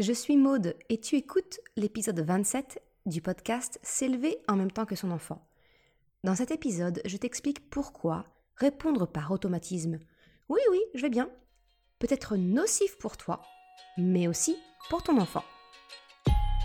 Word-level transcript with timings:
Je 0.00 0.14
suis 0.14 0.38
Maude 0.38 0.76
et 0.88 0.98
tu 0.98 1.16
écoutes 1.16 1.60
l'épisode 1.76 2.18
27 2.20 2.80
du 3.04 3.20
podcast 3.20 3.78
S'élever 3.82 4.38
en 4.48 4.56
même 4.56 4.70
temps 4.70 4.86
que 4.86 4.96
son 4.96 5.10
enfant. 5.10 5.46
Dans 6.24 6.34
cet 6.34 6.50
épisode, 6.50 7.02
je 7.04 7.18
t'explique 7.18 7.68
pourquoi 7.68 8.24
répondre 8.56 9.06
par 9.06 9.30
automatisme 9.30 9.98
Oui, 10.48 10.60
oui, 10.70 10.80
je 10.94 11.02
vais 11.02 11.10
bien 11.10 11.28
peut 11.98 12.06
être 12.08 12.36
nocif 12.36 12.96
pour 12.96 13.18
toi, 13.18 13.42
mais 13.98 14.26
aussi 14.26 14.56
pour 14.88 15.02
ton 15.02 15.20
enfant. 15.20 15.44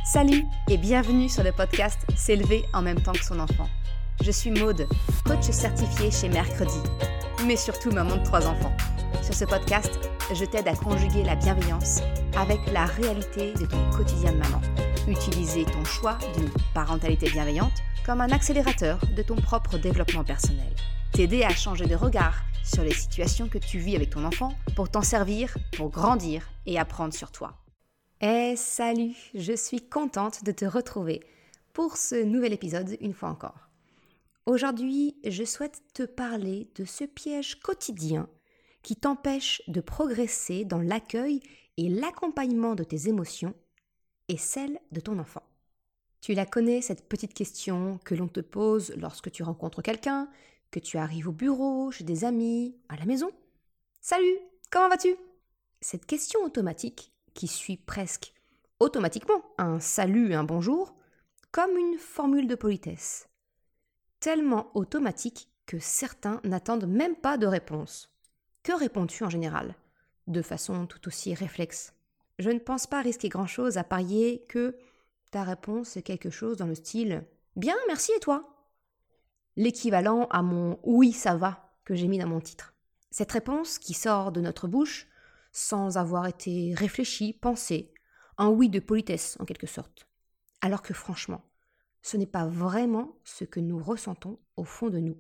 Salut 0.05 0.45
et 0.69 0.77
bienvenue 0.77 1.27
sur 1.27 1.43
le 1.43 1.51
podcast 1.51 1.99
S'élever 2.15 2.63
en 2.73 2.81
même 2.81 3.01
temps 3.01 3.11
que 3.11 3.25
son 3.25 3.41
enfant. 3.41 3.67
Je 4.23 4.31
suis 4.31 4.51
Maude, 4.51 4.87
coach 5.25 5.51
certifié 5.51 6.09
chez 6.09 6.29
Mercredi, 6.29 6.79
mais 7.45 7.57
surtout 7.57 7.91
maman 7.91 8.15
de 8.15 8.23
trois 8.23 8.47
enfants. 8.47 8.71
Sur 9.21 9.33
ce 9.33 9.43
podcast, 9.43 9.99
je 10.33 10.45
t'aide 10.45 10.67
à 10.67 10.75
conjuguer 10.75 11.23
la 11.23 11.35
bienveillance 11.35 11.99
avec 12.35 12.59
la 12.71 12.85
réalité 12.85 13.53
de 13.53 13.65
ton 13.65 13.89
quotidien 13.91 14.31
de 14.31 14.37
maman. 14.37 14.61
Utiliser 15.07 15.65
ton 15.65 15.83
choix 15.85 16.17
d'une 16.35 16.49
parentalité 16.73 17.29
bienveillante 17.29 17.73
comme 18.05 18.21
un 18.21 18.31
accélérateur 18.31 18.99
de 19.15 19.21
ton 19.21 19.35
propre 19.35 19.77
développement 19.77 20.23
personnel. 20.23 20.73
T'aider 21.13 21.43
à 21.43 21.51
changer 21.51 21.85
de 21.85 21.95
regard 21.95 22.41
sur 22.63 22.83
les 22.83 22.93
situations 22.93 23.47
que 23.47 23.59
tu 23.59 23.77
vis 23.77 23.95
avec 23.95 24.09
ton 24.09 24.25
enfant 24.25 24.53
pour 24.75 24.89
t'en 24.89 25.03
servir, 25.03 25.55
pour 25.77 25.89
grandir 25.89 26.49
et 26.65 26.79
apprendre 26.79 27.13
sur 27.13 27.31
toi. 27.31 27.53
Eh 28.21 28.55
salut, 28.55 29.15
je 29.35 29.53
suis 29.53 29.87
contente 29.87 30.43
de 30.43 30.51
te 30.51 30.65
retrouver 30.65 31.21
pour 31.73 31.97
ce 31.97 32.23
nouvel 32.23 32.53
épisode 32.53 32.97
une 32.99 33.13
fois 33.13 33.29
encore. 33.29 33.69
Aujourd'hui, 34.47 35.15
je 35.25 35.43
souhaite 35.43 35.81
te 35.93 36.03
parler 36.03 36.67
de 36.75 36.85
ce 36.85 37.03
piège 37.03 37.59
quotidien 37.59 38.27
qui 38.85 38.95
t'empêche 38.95 39.63
de 39.67 39.81
progresser 39.81 40.63
dans 40.63 40.79
l'accueil 40.79 41.41
et 41.77 41.89
l'accompagnement 41.89 42.75
de 42.75 42.83
tes 42.83 43.09
émotions 43.09 43.55
et 44.27 44.37
celles 44.37 44.79
de 44.91 44.99
ton 44.99 45.17
enfant. 45.17 45.41
Tu 46.21 46.35
la 46.35 46.45
connais, 46.45 46.81
cette 46.81 47.09
petite 47.09 47.33
question 47.33 47.99
que 48.05 48.13
l'on 48.13 48.27
te 48.27 48.41
pose 48.41 48.93
lorsque 48.97 49.31
tu 49.31 49.41
rencontres 49.41 49.81
quelqu'un, 49.81 50.29
que 50.69 50.79
tu 50.79 50.99
arrives 50.99 51.27
au 51.27 51.31
bureau, 51.31 51.89
chez 51.89 52.03
des 52.03 52.25
amis, 52.25 52.77
à 52.87 52.95
la 52.95 53.05
maison 53.05 53.31
Salut, 54.01 54.37
comment 54.69 54.89
vas-tu? 54.89 55.15
Cette 55.81 56.05
question 56.05 56.41
automatique, 56.43 57.11
qui 57.33 57.47
suit 57.47 57.77
presque 57.77 58.35
automatiquement 58.79 59.43
un 59.57 59.79
salut 59.79 60.35
un 60.35 60.43
bonjour, 60.43 60.93
comme 61.51 61.75
une 61.75 61.97
formule 61.97 62.47
de 62.47 62.53
politesse. 62.53 63.29
Tellement 64.19 64.69
automatique 64.75 65.49
que 65.65 65.79
certains 65.79 66.39
n'attendent 66.43 66.87
même 66.87 67.15
pas 67.15 67.39
de 67.39 67.47
réponse. 67.47 68.14
Que 68.65 68.73
réponds-tu 68.73 69.23
en 69.23 69.29
général? 69.29 69.75
De 70.25 70.41
façon 70.41 70.87
tout 70.87 71.07
aussi 71.07 71.35
réflexe. 71.35 71.93
Je 72.39 72.49
ne 72.49 72.57
pense 72.57 72.87
pas 72.87 72.99
risquer 73.03 73.29
grand-chose 73.29 73.77
à 73.77 73.83
parier 73.83 74.43
que 74.49 74.75
ta 75.29 75.43
réponse 75.43 75.97
est 75.97 76.01
quelque 76.01 76.31
chose 76.31 76.57
dans 76.57 76.65
le 76.65 76.73
style 76.73 77.27
Bien, 77.55 77.75
merci 77.85 78.11
et 78.17 78.19
toi? 78.19 78.65
L'équivalent 79.55 80.25
à 80.31 80.41
mon 80.41 80.79
Oui, 80.81 81.11
ça 81.11 81.35
va 81.35 81.77
que 81.83 81.93
j'ai 81.93 82.07
mis 82.07 82.17
dans 82.17 82.27
mon 82.27 82.39
titre. 82.39 82.73
Cette 83.11 83.31
réponse 83.33 83.77
qui 83.77 83.93
sort 83.93 84.31
de 84.31 84.41
notre 84.41 84.67
bouche 84.67 85.05
sans 85.51 85.97
avoir 85.97 86.25
été 86.25 86.73
réfléchie, 86.73 87.33
pensée, 87.33 87.93
un 88.39 88.49
oui 88.49 88.67
de 88.69 88.79
politesse 88.79 89.37
en 89.39 89.45
quelque 89.45 89.67
sorte. 89.67 90.07
Alors 90.61 90.81
que 90.81 90.95
franchement, 90.95 91.43
ce 92.01 92.17
n'est 92.17 92.25
pas 92.25 92.47
vraiment 92.47 93.15
ce 93.25 93.43
que 93.43 93.59
nous 93.59 93.77
ressentons 93.77 94.39
au 94.57 94.63
fond 94.63 94.89
de 94.89 94.97
nous. 94.97 95.17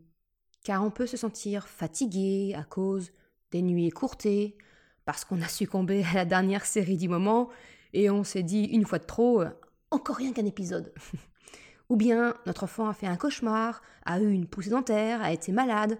Car 0.63 0.83
on 0.83 0.89
peut 0.89 1.05
se 1.05 1.15
sentir 1.15 1.67
fatigué 1.67 2.55
à 2.57 2.63
cause 2.63 3.11
des 3.51 3.61
nuits 3.61 3.87
écourtées, 3.87 4.57
parce 5.05 5.23
qu'on 5.23 5.41
a 5.41 5.47
succombé 5.47 6.03
à 6.03 6.13
la 6.13 6.25
dernière 6.25 6.65
série 6.65 6.97
du 6.97 7.07
moment 7.07 7.49
et 7.93 8.09
on 8.09 8.23
s'est 8.23 8.43
dit 8.43 8.65
une 8.65 8.85
fois 8.85 8.99
de 8.99 9.05
trop, 9.05 9.41
euh, 9.41 9.49
encore 9.91 10.17
rien 10.17 10.33
qu'un 10.33 10.45
épisode. 10.45 10.93
Ou 11.89 11.95
bien 11.95 12.35
notre 12.45 12.63
enfant 12.63 12.89
a 12.89 12.93
fait 12.93 13.07
un 13.07 13.15
cauchemar, 13.15 13.81
a 14.05 14.19
eu 14.19 14.31
une 14.31 14.47
poussée 14.47 14.71
dentaire, 14.71 15.21
a 15.21 15.31
été 15.31 15.51
malade. 15.51 15.99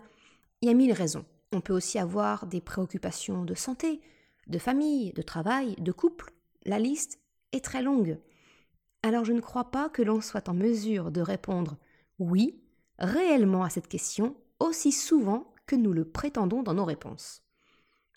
Il 0.62 0.68
y 0.68 0.72
a 0.72 0.74
mille 0.74 0.94
raisons. 0.94 1.26
On 1.52 1.62
peut 1.62 1.74
aussi 1.74 2.00
avoir 2.00 2.48
des 2.48 2.60
préoccupations 2.60 3.46
de 3.46 3.54
santé, 3.54 4.02
de 4.48 4.58
famille, 4.58 5.14
de 5.14 5.22
travail, 5.22 5.76
de 5.78 5.92
couple. 5.92 6.34
La 6.66 6.80
liste 6.80 7.20
est 7.52 7.64
très 7.64 7.84
longue. 7.84 8.20
Alors 9.04 9.24
je 9.24 9.34
ne 9.34 9.42
crois 9.42 9.70
pas 9.70 9.90
que 9.90 10.02
l'on 10.02 10.20
soit 10.20 10.50
en 10.50 10.56
mesure 10.56 11.12
de 11.12 11.22
répondre 11.22 11.78
oui 12.18 12.60
réellement 12.98 13.64
à 13.64 13.70
cette 13.70 13.88
question 13.88 14.36
aussi 14.60 14.92
souvent 14.92 15.54
que 15.68 15.76
nous 15.76 15.94
le 15.94 16.06
prétendons 16.06 16.64
dans 16.64 16.74
nos 16.74 16.86
réponses. 16.86 17.45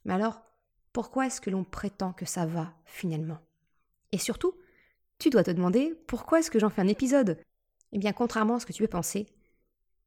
Mais 0.08 0.14
alors, 0.14 0.40
pourquoi 0.94 1.26
est-ce 1.26 1.42
que 1.42 1.50
l'on 1.50 1.64
prétend 1.64 2.14
que 2.14 2.24
ça 2.24 2.46
va 2.46 2.72
finalement? 2.86 3.40
Et 4.10 4.16
surtout, 4.16 4.54
tu 5.18 5.28
dois 5.28 5.44
te 5.44 5.50
demander 5.50 5.94
pourquoi 6.06 6.38
est-ce 6.38 6.50
que 6.50 6.58
j'en 6.58 6.70
fais 6.70 6.80
un 6.80 6.88
épisode? 6.88 7.38
Eh 7.92 7.98
bien, 7.98 8.14
contrairement 8.14 8.54
à 8.54 8.60
ce 8.60 8.64
que 8.64 8.72
tu 8.72 8.82
peux 8.82 8.88
penser, 8.88 9.26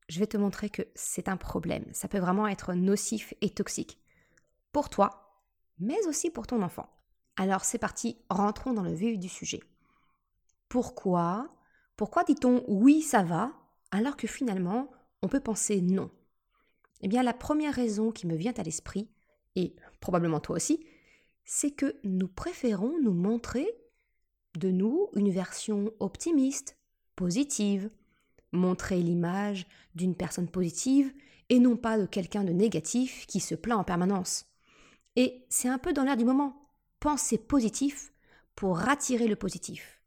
je 0.09 0.19
vais 0.19 0.25
te 0.25 0.38
montrer 0.38 0.72
que 0.72 0.81
c'est 0.95 1.29
un 1.29 1.38
problème. 1.38 1.85
Ça 1.94 2.07
peut 2.07 2.17
vraiment 2.17 2.47
être 2.47 2.73
nocif 2.73 3.35
et 3.41 3.51
toxique. 3.51 4.00
Pour 4.72 4.89
toi, 4.89 5.44
mais 5.78 6.03
aussi 6.07 6.31
pour 6.31 6.47
ton 6.47 6.63
enfant. 6.63 6.89
Alors 7.35 7.63
c'est 7.63 7.78
parti, 7.78 8.18
rentrons 8.31 8.73
dans 8.73 8.81
le 8.81 8.95
vif 8.95 9.19
du 9.19 9.29
sujet. 9.29 9.62
Pourquoi? 10.68 11.53
Pourquoi 11.95 12.23
dit-on 12.23 12.63
oui, 12.68 13.03
ça 13.03 13.22
va, 13.22 13.51
alors 13.91 14.18
que 14.18 14.28
finalement, 14.28 14.89
on 15.22 15.28
peut 15.28 15.41
penser 15.41 15.79
non 15.79 16.09
Eh 17.01 17.07
bien, 17.07 17.22
la 17.22 17.35
première 17.35 17.75
raison 17.75 18.12
qui 18.12 18.25
me 18.25 18.35
vient 18.35 18.53
à 18.57 18.63
l'esprit, 18.63 19.07
et 19.56 19.75
probablement 20.01 20.41
toi 20.41 20.57
aussi, 20.57 20.85
c'est 21.45 21.72
que 21.72 21.95
nous 22.03 22.28
préférons 22.28 23.00
nous 23.01 23.13
montrer 23.13 23.67
de 24.56 24.69
nous 24.69 25.07
une 25.16 25.31
version 25.31 25.94
optimiste, 26.00 26.78
positive, 27.16 27.89
montrer 28.51 29.01
l'image 29.01 29.66
d'une 29.95 30.16
personne 30.16 30.50
positive 30.50 31.13
et 31.50 31.59
non 31.59 31.78
pas 31.78 31.97
de 31.97 32.06
quelqu'un 32.06 32.44
de 32.44 32.51
négatif 32.51 33.25
qui 33.28 33.39
se 33.39 33.56
plaint 33.56 33.79
en 33.79 33.84
permanence. 33.84 34.45
Et 35.16 35.45
c'est 35.50 35.69
un 35.69 35.78
peu 35.78 35.94
dans 35.94 36.03
l'air 36.03 36.18
du 36.18 36.25
moment. 36.25 36.69
Penser 37.00 37.38
positif 37.38 38.13
pour 38.56 38.88
attirer 38.88 39.28
le 39.28 39.35
positif. 39.35 40.01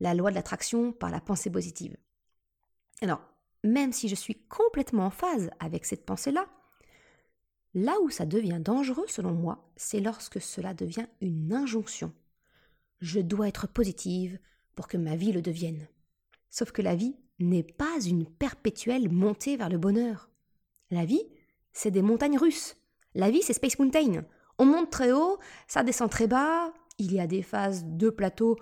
La 0.00 0.14
loi 0.14 0.30
de 0.30 0.34
l'attraction 0.34 0.92
par 0.92 1.10
la 1.10 1.20
pensée 1.20 1.50
positive. 1.50 1.96
Alors, 3.00 3.22
même 3.62 3.92
si 3.92 4.08
je 4.08 4.14
suis 4.14 4.46
complètement 4.46 5.06
en 5.06 5.10
phase 5.10 5.50
avec 5.58 5.84
cette 5.84 6.04
pensée-là, 6.04 6.46
Là 7.74 7.94
où 8.02 8.10
ça 8.10 8.24
devient 8.24 8.60
dangereux, 8.60 9.06
selon 9.08 9.32
moi, 9.32 9.68
c'est 9.76 10.00
lorsque 10.00 10.40
cela 10.40 10.74
devient 10.74 11.06
une 11.20 11.52
injonction. 11.52 12.12
Je 13.00 13.20
dois 13.20 13.48
être 13.48 13.66
positive 13.66 14.38
pour 14.76 14.86
que 14.86 14.96
ma 14.96 15.16
vie 15.16 15.32
le 15.32 15.42
devienne. 15.42 15.88
Sauf 16.50 16.70
que 16.70 16.82
la 16.82 16.94
vie 16.94 17.16
n'est 17.40 17.64
pas 17.64 18.00
une 18.06 18.26
perpétuelle 18.26 19.10
montée 19.10 19.56
vers 19.56 19.68
le 19.68 19.78
bonheur. 19.78 20.30
La 20.90 21.04
vie, 21.04 21.24
c'est 21.72 21.90
des 21.90 22.02
montagnes 22.02 22.38
russes. 22.38 22.76
La 23.14 23.30
vie, 23.30 23.42
c'est 23.42 23.54
Space 23.54 23.78
Mountain. 23.78 24.24
On 24.58 24.66
monte 24.66 24.90
très 24.90 25.10
haut, 25.10 25.38
ça 25.66 25.82
descend 25.82 26.10
très 26.10 26.28
bas, 26.28 26.72
il 26.98 27.12
y 27.12 27.18
a 27.18 27.26
des 27.26 27.42
phases 27.42 27.84
de 27.84 28.08
plateau 28.08 28.56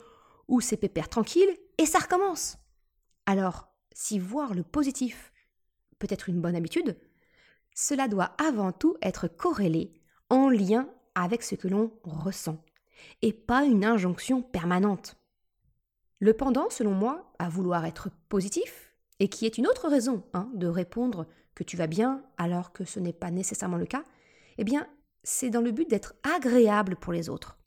où 0.49 0.63
c'est 0.63 0.79
pépère 0.79 1.11
tranquille, 1.11 1.51
et 1.77 1.85
ça 1.85 1.99
recommence. 1.99 2.57
Alors, 3.27 3.69
si 3.93 4.19
voir 4.19 4.55
le 4.55 4.63
positif 4.63 5.33
peut 5.99 6.07
être 6.11 6.31
une 6.31 6.41
bonne 6.41 6.57
habitude, 6.57 6.99
cela 7.75 8.09
doit 8.09 8.35
avant 8.39 8.73
tout 8.73 8.97
être 9.03 9.29
corrélé, 9.29 9.93
en 10.31 10.49
lien 10.49 10.89
avec 11.15 11.43
ce 11.43 11.55
que 11.55 11.69
l'on 11.69 11.93
ressent, 12.05 12.63
et 13.23 13.33
pas 13.33 13.65
une 13.65 13.85
injonction 13.85 14.43
permanente. 14.43 15.17
Le 16.21 16.35
pendant, 16.35 16.71
selon 16.71 16.93
moi, 16.93 17.33
à 17.39 17.49
vouloir 17.49 17.85
être 17.85 18.11
positif, 18.29 18.93
et 19.19 19.29
qui 19.29 19.47
est 19.47 19.59
une 19.59 19.67
autre 19.67 19.89
raison 19.89 20.25
hein, 20.33 20.51
de 20.55 20.67
répondre 20.67 21.27
que 21.55 21.65
tu 21.65 21.77
vas 21.77 21.87
bien 21.87 22.25
alors 22.39 22.73
que 22.73 22.85
ce 22.85 23.01
n'est 23.01 23.13
pas 23.13 23.31
nécessairement 23.31 23.77
le 23.77 23.87
cas, 23.87 24.05
eh 24.59 24.65
bien, 24.65 24.87
c'est 25.23 25.51
dans 25.51 25.61
le 25.61 25.71
but 25.71 25.89
d'être 25.89 26.15
agréable 26.23 26.97
pour 26.97 27.13
les 27.13 27.29
autres. 27.29 27.59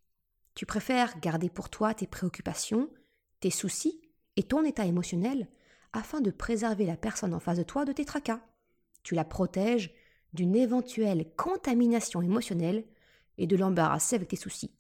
Tu 0.56 0.66
préfères 0.66 1.20
garder 1.20 1.50
pour 1.50 1.70
toi 1.70 1.94
tes 1.94 2.08
préoccupations, 2.08 2.90
tes 3.40 3.50
soucis 3.50 4.02
et 4.35 4.44
ton 4.44 4.64
état 4.64 4.85
émotionnel 4.85 5.47
afin 5.94 6.20
de 6.20 6.32
préserver 6.32 6.85
la 6.85 6.97
personne 6.97 7.34
en 7.34 7.40
face 7.40 7.58
de 7.58 7.64
toi 7.64 7.85
de 7.85 7.91
tes 7.91 8.06
tracas 8.06 8.41
tu 9.06 9.16
la 9.16 9.24
protèges 9.24 9.94
d'une 10.35 10.55
éventuelle 10.55 11.26
contamination 11.35 12.22
émotionnelle 12.22 12.85
et 13.37 13.47
de 13.47 13.55
l'embarrasser 13.55 14.16
avec 14.16 14.29
tes 14.29 14.35
soucis. 14.35 14.72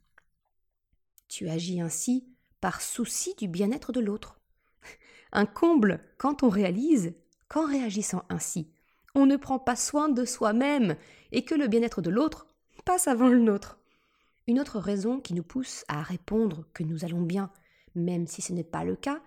Tu 1.27 1.49
agis 1.49 1.81
ainsi 1.81 2.27
par 2.61 2.81
souci 2.81 3.33
du 3.35 3.47
bien-être 3.47 3.91
de 3.91 3.99
l'autre. 3.99 4.39
Un 5.31 5.45
comble 5.45 6.01
quand 6.17 6.43
on 6.43 6.49
réalise 6.49 7.13
qu'en 7.47 7.65
réagissant 7.65 8.23
ainsi, 8.29 8.69
on 9.15 9.25
ne 9.25 9.37
prend 9.37 9.59
pas 9.59 9.75
soin 9.75 10.09
de 10.09 10.25
soi-même 10.25 10.95
et 11.31 11.43
que 11.43 11.55
le 11.55 11.67
bien-être 11.67 12.01
de 12.01 12.09
l'autre 12.09 12.47
passe 12.83 13.07
avant 13.07 13.29
le 13.29 13.39
nôtre. 13.39 13.79
Une 14.47 14.59
autre 14.59 14.79
raison 14.79 15.19
qui 15.19 15.33
nous 15.33 15.43
pousse 15.43 15.85
à 15.87 16.03
répondre 16.03 16.65
que 16.73 16.83
nous 16.83 17.03
allons 17.03 17.21
bien, 17.21 17.49
même 17.95 18.27
si 18.27 18.41
ce 18.41 18.53
n'est 18.53 18.63
pas 18.63 18.83
le 18.83 18.95
cas, 18.95 19.21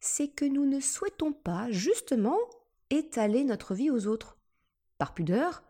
c'est 0.00 0.28
que 0.28 0.44
nous 0.44 0.64
ne 0.64 0.80
souhaitons 0.80 1.32
pas 1.32 1.70
justement 1.70 2.38
étaler 2.90 3.44
notre 3.44 3.74
vie 3.74 3.90
aux 3.90 4.06
autres 4.06 4.38
par 4.98 5.14
pudeur 5.14 5.62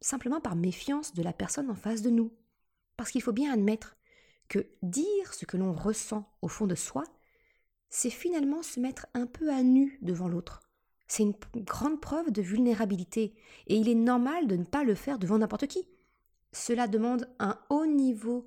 simplement 0.00 0.40
par 0.40 0.56
méfiance 0.56 1.14
de 1.14 1.22
la 1.22 1.32
personne 1.32 1.70
en 1.70 1.74
face 1.74 2.02
de 2.02 2.10
nous. 2.10 2.32
Parce 2.96 3.10
qu'il 3.10 3.22
faut 3.22 3.32
bien 3.32 3.52
admettre 3.52 3.96
que 4.48 4.66
dire 4.82 5.32
ce 5.32 5.46
que 5.46 5.56
l'on 5.56 5.72
ressent 5.72 6.30
au 6.42 6.48
fond 6.48 6.66
de 6.66 6.74
soi, 6.74 7.04
c'est 7.88 8.10
finalement 8.10 8.62
se 8.62 8.80
mettre 8.80 9.06
un 9.14 9.26
peu 9.26 9.50
à 9.50 9.62
nu 9.62 9.98
devant 10.02 10.28
l'autre. 10.28 10.60
C'est 11.06 11.24
une 11.24 11.34
grande 11.56 12.00
preuve 12.00 12.30
de 12.30 12.40
vulnérabilité, 12.40 13.34
et 13.66 13.76
il 13.76 13.88
est 13.88 13.94
normal 13.94 14.46
de 14.46 14.56
ne 14.56 14.64
pas 14.64 14.84
le 14.84 14.94
faire 14.94 15.18
devant 15.18 15.38
n'importe 15.38 15.66
qui. 15.66 15.88
Cela 16.52 16.86
demande 16.86 17.28
un 17.38 17.58
haut 17.68 17.86
niveau 17.86 18.46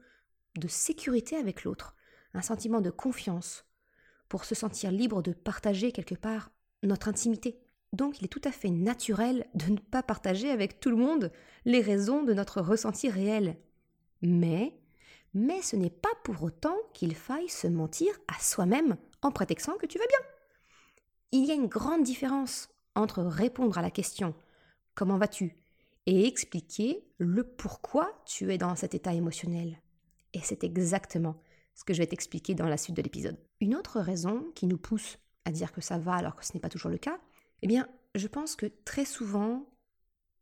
de 0.55 0.67
sécurité 0.67 1.35
avec 1.35 1.63
l'autre, 1.63 1.95
un 2.33 2.41
sentiment 2.41 2.79
de 2.79 2.89
confiance, 2.89 3.65
pour 4.29 4.45
se 4.45 4.55
sentir 4.55 4.91
libre 4.91 5.21
de 5.21 5.33
partager 5.33 5.91
quelque 5.91 6.15
part 6.15 6.51
notre 6.83 7.07
intimité. 7.07 7.62
Donc 7.93 8.19
il 8.19 8.25
est 8.25 8.29
tout 8.29 8.41
à 8.43 8.51
fait 8.51 8.69
naturel 8.69 9.47
de 9.53 9.71
ne 9.71 9.77
pas 9.77 10.03
partager 10.03 10.49
avec 10.49 10.79
tout 10.79 10.89
le 10.89 10.97
monde 10.97 11.31
les 11.65 11.81
raisons 11.81 12.23
de 12.23 12.33
notre 12.33 12.59
ressenti 12.59 13.09
réel. 13.09 13.55
Mais, 14.21 14.75
mais 15.33 15.61
ce 15.61 15.75
n'est 15.75 15.89
pas 15.89 16.13
pour 16.23 16.43
autant 16.43 16.75
qu'il 16.93 17.15
faille 17.15 17.49
se 17.49 17.67
mentir 17.67 18.11
à 18.27 18.41
soi-même 18.41 18.97
en 19.21 19.31
prétextant 19.31 19.77
que 19.77 19.85
tu 19.85 19.99
vas 19.99 20.07
bien. 20.07 20.19
Il 21.31 21.45
y 21.45 21.51
a 21.51 21.55
une 21.55 21.67
grande 21.67 22.03
différence 22.03 22.69
entre 22.95 23.21
répondre 23.21 23.77
à 23.77 23.81
la 23.81 23.91
question 23.91 24.33
Comment 24.95 25.17
vas-tu? 25.17 25.55
et 26.05 26.27
expliquer 26.27 27.05
le 27.17 27.43
pourquoi 27.43 28.11
tu 28.25 28.51
es 28.51 28.57
dans 28.57 28.75
cet 28.75 28.93
état 28.93 29.13
émotionnel. 29.13 29.81
Et 30.33 30.39
c'est 30.41 30.63
exactement 30.63 31.41
ce 31.75 31.83
que 31.83 31.93
je 31.93 31.99
vais 31.99 32.07
t'expliquer 32.07 32.55
dans 32.55 32.67
la 32.67 32.77
suite 32.77 32.97
de 32.97 33.01
l'épisode. 33.01 33.37
Une 33.61 33.75
autre 33.75 33.99
raison 33.99 34.51
qui 34.55 34.67
nous 34.67 34.77
pousse 34.77 35.17
à 35.45 35.51
dire 35.51 35.71
que 35.71 35.81
ça 35.81 35.97
va 35.97 36.13
alors 36.13 36.35
que 36.35 36.45
ce 36.45 36.53
n'est 36.53 36.59
pas 36.59 36.69
toujours 36.69 36.91
le 36.91 36.97
cas, 36.97 37.19
eh 37.63 37.67
bien, 37.67 37.87
je 38.13 38.27
pense 38.27 38.57
que 38.57 38.65
très 38.83 39.05
souvent, 39.05 39.65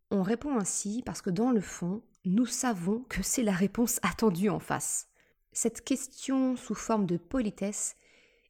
on 0.09 0.23
répond 0.23 0.57
ainsi 0.57 1.03
parce 1.05 1.21
que 1.21 1.29
dans 1.29 1.51
le 1.51 1.61
fond, 1.61 2.01
nous 2.25 2.47
savons 2.47 3.01
que 3.01 3.21
c'est 3.21 3.43
la 3.43 3.51
réponse 3.51 3.99
attendue 4.01 4.49
en 4.49 4.57
face. 4.57 5.07
Cette 5.51 5.83
question 5.83 6.55
sous 6.55 6.73
forme 6.73 7.05
de 7.05 7.17
politesse 7.17 7.95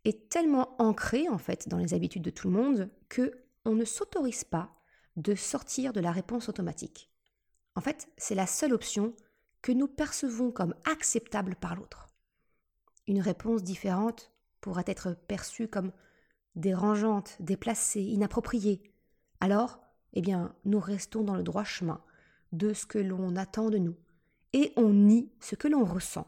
est 0.06 0.30
tellement 0.30 0.82
ancrée 0.82 1.28
en 1.28 1.38
fait 1.38 1.68
dans 1.68 1.80
les 1.80 1.94
habitudes 1.94 2.24
de 2.24 2.30
tout 2.30 2.50
le 2.50 2.56
monde 2.56 2.90
que 3.10 3.44
on 3.66 3.76
ne 3.76 3.84
s'autorise 3.84 4.46
pas 4.46 4.74
de 5.18 5.36
sortir 5.36 5.92
de 5.92 6.00
la 6.00 6.14
réponse 6.14 6.48
automatique. 6.48 7.12
En 7.76 7.82
fait, 7.82 8.08
c'est 8.16 8.36
la 8.36 8.48
seule 8.48 8.72
option 8.72 9.14
que 9.62 9.74
nous 9.74 9.90
percevons 9.90 10.50
comme 10.50 10.76
acceptable 10.86 11.58
par 11.58 11.76
l'autre. 11.76 12.08
Une 13.06 13.20
réponse 13.20 13.64
différente 13.64 14.32
pourrait 14.62 14.86
être 14.88 15.14
perçue 15.28 15.68
comme 15.68 15.92
dérangeante, 16.56 17.38
déplacée, 17.40 18.02
inappropriée. 18.02 18.82
Alors, 19.40 19.80
eh 20.14 20.22
bien, 20.22 20.54
nous 20.66 20.80
restons 20.80 21.24
dans 21.24 21.36
le 21.36 21.44
droit 21.44 21.64
chemin 21.64 22.02
de 22.52 22.74
ce 22.74 22.86
que 22.86 23.00
l'on 23.00 23.36
attend 23.36 23.70
de 23.70 23.78
nous 23.78 23.96
et 24.54 24.74
on 24.76 24.90
nie 24.90 25.32
ce 25.40 25.56
que 25.56 25.68
l'on 25.68 25.86
ressent 25.86 26.28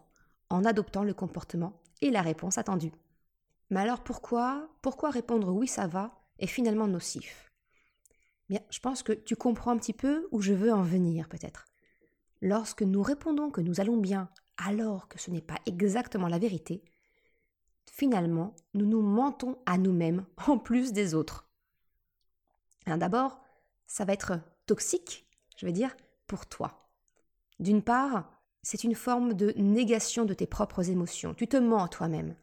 en 0.49 0.63
adoptant 0.65 1.03
le 1.03 1.13
comportement 1.13 1.81
et 2.01 2.11
la 2.11 2.21
réponse 2.21 2.57
attendue. 2.57 2.93
Mais 3.69 3.79
alors 3.79 4.03
pourquoi 4.03 4.69
pourquoi 4.81 5.09
répondre 5.09 5.51
oui 5.51 5.67
ça 5.67 5.87
va 5.87 6.21
est 6.39 6.47
finalement 6.47 6.87
nocif? 6.87 7.51
Bien, 8.49 8.61
je 8.69 8.79
pense 8.79 9.03
que 9.03 9.13
tu 9.13 9.35
comprends 9.35 9.71
un 9.71 9.77
petit 9.77 9.93
peu 9.93 10.27
où 10.31 10.41
je 10.41 10.53
veux 10.53 10.71
en 10.71 10.83
venir 10.83 11.27
peut-être. 11.27 11.65
Lorsque 12.41 12.81
nous 12.81 13.01
répondons 13.01 13.49
que 13.49 13.61
nous 13.61 13.79
allons 13.79 13.97
bien 13.97 14.29
alors 14.57 15.07
que 15.07 15.19
ce 15.19 15.31
n'est 15.31 15.41
pas 15.41 15.59
exactement 15.65 16.27
la 16.27 16.39
vérité, 16.39 16.83
finalement, 17.91 18.55
nous 18.73 18.85
nous 18.85 19.01
mentons 19.01 19.57
à 19.65 19.77
nous-mêmes 19.77 20.25
en 20.47 20.57
plus 20.57 20.93
des 20.93 21.13
autres. 21.13 21.47
D'abord, 22.85 23.39
ça 23.87 24.05
va 24.05 24.13
être 24.13 24.39
toxique, 24.65 25.25
je 25.57 25.65
vais 25.65 25.71
dire, 25.71 25.95
pour 26.27 26.45
toi. 26.45 26.89
D'une 27.59 27.81
part, 27.81 28.29
c'est 28.61 28.83
une 28.83 28.95
forme 28.95 29.33
de 29.33 29.53
négation 29.57 30.25
de 30.25 30.33
tes 30.33 30.47
propres 30.47 30.89
émotions. 30.89 31.33
Tu 31.33 31.47
te 31.47 31.57
mens 31.57 31.83
à 31.83 31.87
toi-même. 31.87 32.35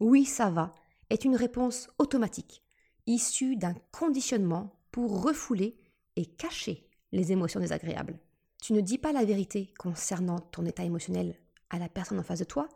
Oui, 0.00 0.24
ça 0.24 0.50
va 0.50 0.74
est 1.10 1.24
une 1.24 1.36
réponse 1.36 1.88
automatique, 1.98 2.62
issue 3.06 3.56
d'un 3.56 3.74
conditionnement 3.92 4.76
pour 4.90 5.22
refouler 5.22 5.76
et 6.16 6.26
cacher 6.26 6.88
les 7.12 7.32
émotions 7.32 7.60
désagréables. 7.60 8.18
Tu 8.60 8.72
ne 8.72 8.80
dis 8.80 8.98
pas 8.98 9.12
la 9.12 9.24
vérité 9.24 9.72
concernant 9.78 10.38
ton 10.38 10.64
état 10.64 10.84
émotionnel 10.84 11.38
à 11.70 11.78
la 11.78 11.88
personne 11.88 12.18
en 12.18 12.24
face 12.24 12.40
de 12.40 12.44
toi, 12.44 12.68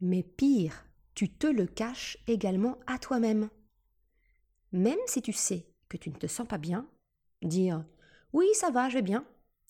mais 0.00 0.22
pire, 0.22 0.84
tu 1.14 1.30
te 1.30 1.46
le 1.46 1.66
caches 1.66 2.18
également 2.26 2.78
à 2.86 2.98
toi-même. 2.98 3.48
Même 4.72 4.98
si 5.06 5.22
tu 5.22 5.32
sais 5.32 5.66
que 5.88 5.96
tu 5.96 6.10
ne 6.10 6.16
te 6.16 6.26
sens 6.26 6.46
pas 6.46 6.58
bien, 6.58 6.88
dire 7.42 7.84
oui, 8.32 8.46
ça 8.54 8.70
va, 8.70 8.88
je 8.88 8.94
vais 8.94 9.02
bien, 9.02 9.24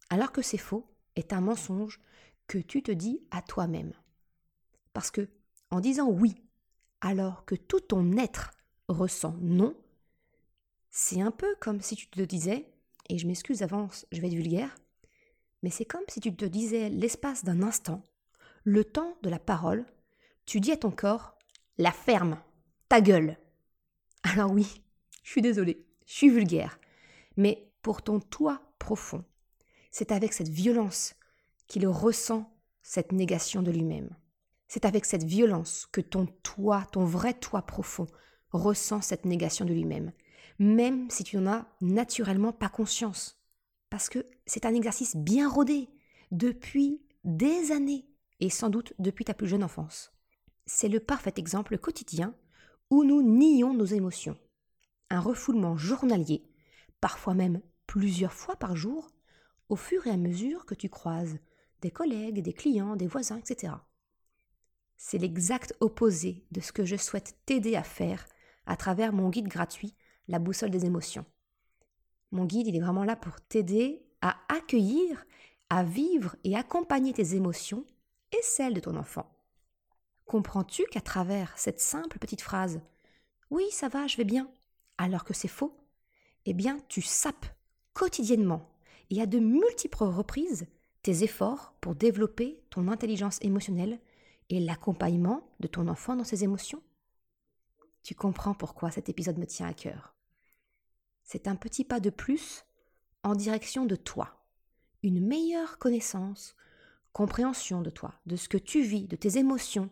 alors 0.08 0.32
que 0.32 0.42
c'est 0.42 0.58
faux, 0.58 0.86
est 1.16 1.32
un 1.32 1.42
mensonge 1.42 2.00
que 2.46 2.58
tu 2.58 2.82
te 2.82 2.90
dis 2.90 3.20
à 3.30 3.42
toi-même. 3.42 3.92
Parce 4.92 5.10
que, 5.10 5.28
en 5.70 5.80
disant 5.80 6.08
oui, 6.08 6.34
alors 7.00 7.44
que 7.44 7.54
tout 7.54 7.80
ton 7.80 8.16
être 8.16 8.52
ressent 8.88 9.36
non, 9.40 9.76
c'est 10.90 11.20
un 11.20 11.30
peu 11.30 11.54
comme 11.60 11.80
si 11.80 11.96
tu 11.96 12.06
te 12.08 12.22
disais, 12.22 12.72
et 13.08 13.18
je 13.18 13.26
m'excuse 13.26 13.58
d'avance, 13.58 14.06
je 14.12 14.20
vais 14.20 14.28
être 14.28 14.34
vulgaire, 14.34 14.74
mais 15.62 15.70
c'est 15.70 15.84
comme 15.84 16.04
si 16.08 16.20
tu 16.20 16.34
te 16.34 16.44
disais 16.44 16.88
l'espace 16.88 17.44
d'un 17.44 17.62
instant, 17.62 18.02
le 18.64 18.84
temps 18.84 19.18
de 19.22 19.28
la 19.28 19.38
parole, 19.38 19.84
tu 20.46 20.60
dis 20.60 20.72
à 20.72 20.76
ton 20.76 20.90
corps 20.90 21.33
la 21.78 21.92
ferme, 21.92 22.38
ta 22.88 23.00
gueule. 23.00 23.38
Alors 24.22 24.50
oui, 24.52 24.82
je 25.22 25.30
suis 25.30 25.42
désolée, 25.42 25.84
je 26.06 26.12
suis 26.12 26.30
vulgaire, 26.30 26.78
mais 27.36 27.70
pour 27.82 28.02
ton 28.02 28.20
toi 28.20 28.62
profond, 28.78 29.24
c'est 29.90 30.12
avec 30.12 30.32
cette 30.32 30.48
violence 30.48 31.14
qu'il 31.66 31.86
ressent 31.86 32.50
cette 32.82 33.12
négation 33.12 33.62
de 33.62 33.70
lui-même. 33.70 34.14
C'est 34.68 34.84
avec 34.84 35.04
cette 35.04 35.24
violence 35.24 35.86
que 35.92 36.00
ton 36.00 36.26
toi, 36.42 36.86
ton 36.92 37.04
vrai 37.04 37.34
toi 37.34 37.62
profond, 37.62 38.06
ressent 38.52 39.00
cette 39.00 39.24
négation 39.24 39.64
de 39.64 39.72
lui-même, 39.72 40.12
même 40.58 41.10
si 41.10 41.24
tu 41.24 41.36
n'en 41.36 41.52
as 41.52 41.66
naturellement 41.80 42.52
pas 42.52 42.68
conscience. 42.68 43.40
Parce 43.90 44.08
que 44.08 44.26
c'est 44.46 44.66
un 44.66 44.74
exercice 44.74 45.16
bien 45.16 45.48
rodé, 45.48 45.88
depuis 46.30 47.00
des 47.24 47.72
années, 47.72 48.06
et 48.40 48.50
sans 48.50 48.68
doute 48.70 48.92
depuis 48.98 49.24
ta 49.24 49.34
plus 49.34 49.46
jeune 49.48 49.64
enfance. 49.64 50.13
C'est 50.66 50.88
le 50.88 51.00
parfait 51.00 51.34
exemple 51.36 51.76
quotidien 51.78 52.34
où 52.90 53.04
nous 53.04 53.22
nions 53.22 53.74
nos 53.74 53.84
émotions. 53.84 54.38
Un 55.10 55.20
refoulement 55.20 55.76
journalier, 55.76 56.48
parfois 57.00 57.34
même 57.34 57.60
plusieurs 57.86 58.32
fois 58.32 58.56
par 58.56 58.74
jour, 58.74 59.10
au 59.68 59.76
fur 59.76 60.06
et 60.06 60.10
à 60.10 60.16
mesure 60.16 60.64
que 60.64 60.74
tu 60.74 60.88
croises 60.88 61.38
des 61.82 61.90
collègues, 61.90 62.42
des 62.42 62.52
clients, 62.52 62.96
des 62.96 63.06
voisins, 63.06 63.38
etc. 63.38 63.74
C'est 64.96 65.18
l'exact 65.18 65.74
opposé 65.80 66.46
de 66.50 66.60
ce 66.60 66.72
que 66.72 66.84
je 66.84 66.96
souhaite 66.96 67.36
t'aider 67.44 67.76
à 67.76 67.82
faire 67.82 68.26
à 68.66 68.76
travers 68.76 69.12
mon 69.12 69.28
guide 69.28 69.48
gratuit, 69.48 69.94
la 70.28 70.38
boussole 70.38 70.70
des 70.70 70.86
émotions. 70.86 71.26
Mon 72.30 72.46
guide, 72.46 72.68
il 72.68 72.76
est 72.76 72.80
vraiment 72.80 73.04
là 73.04 73.16
pour 73.16 73.40
t'aider 73.42 74.06
à 74.22 74.36
accueillir, 74.48 75.26
à 75.68 75.84
vivre 75.84 76.36
et 76.44 76.56
accompagner 76.56 77.12
tes 77.12 77.34
émotions 77.34 77.84
et 78.32 78.42
celles 78.42 78.74
de 78.74 78.80
ton 78.80 78.96
enfant. 78.96 79.33
Comprends-tu 80.26 80.84
qu'à 80.86 81.00
travers 81.00 81.56
cette 81.58 81.80
simple 81.80 82.18
petite 82.18 82.40
phrase 82.40 82.80
Oui, 83.50 83.64
ça 83.70 83.88
va, 83.88 84.06
je 84.06 84.16
vais 84.16 84.24
bien, 84.24 84.50
alors 84.98 85.24
que 85.24 85.34
c'est 85.34 85.48
faux, 85.48 85.76
eh 86.46 86.54
bien, 86.54 86.78
tu 86.88 87.02
sapes 87.02 87.46
quotidiennement 87.92 88.70
et 89.10 89.20
à 89.20 89.26
de 89.26 89.38
multiples 89.38 90.04
reprises 90.04 90.66
tes 91.02 91.22
efforts 91.22 91.74
pour 91.80 91.94
développer 91.94 92.62
ton 92.70 92.88
intelligence 92.88 93.38
émotionnelle 93.42 94.00
et 94.50 94.60
l'accompagnement 94.60 95.46
de 95.60 95.66
ton 95.66 95.88
enfant 95.88 96.16
dans 96.16 96.24
ses 96.24 96.44
émotions? 96.44 96.82
Tu 98.02 98.14
comprends 98.14 98.54
pourquoi 98.54 98.90
cet 98.90 99.08
épisode 99.08 99.38
me 99.38 99.46
tient 99.46 99.66
à 99.66 99.74
cœur. 99.74 100.14
C'est 101.22 101.48
un 101.48 101.56
petit 101.56 101.84
pas 101.84 102.00
de 102.00 102.10
plus 102.10 102.64
en 103.22 103.34
direction 103.34 103.86
de 103.86 103.96
toi, 103.96 104.44
une 105.02 105.26
meilleure 105.26 105.78
connaissance, 105.78 106.54
compréhension 107.12 107.80
de 107.80 107.90
toi, 107.90 108.14
de 108.26 108.36
ce 108.36 108.48
que 108.48 108.58
tu 108.58 108.82
vis, 108.82 109.06
de 109.06 109.16
tes 109.16 109.38
émotions, 109.38 109.88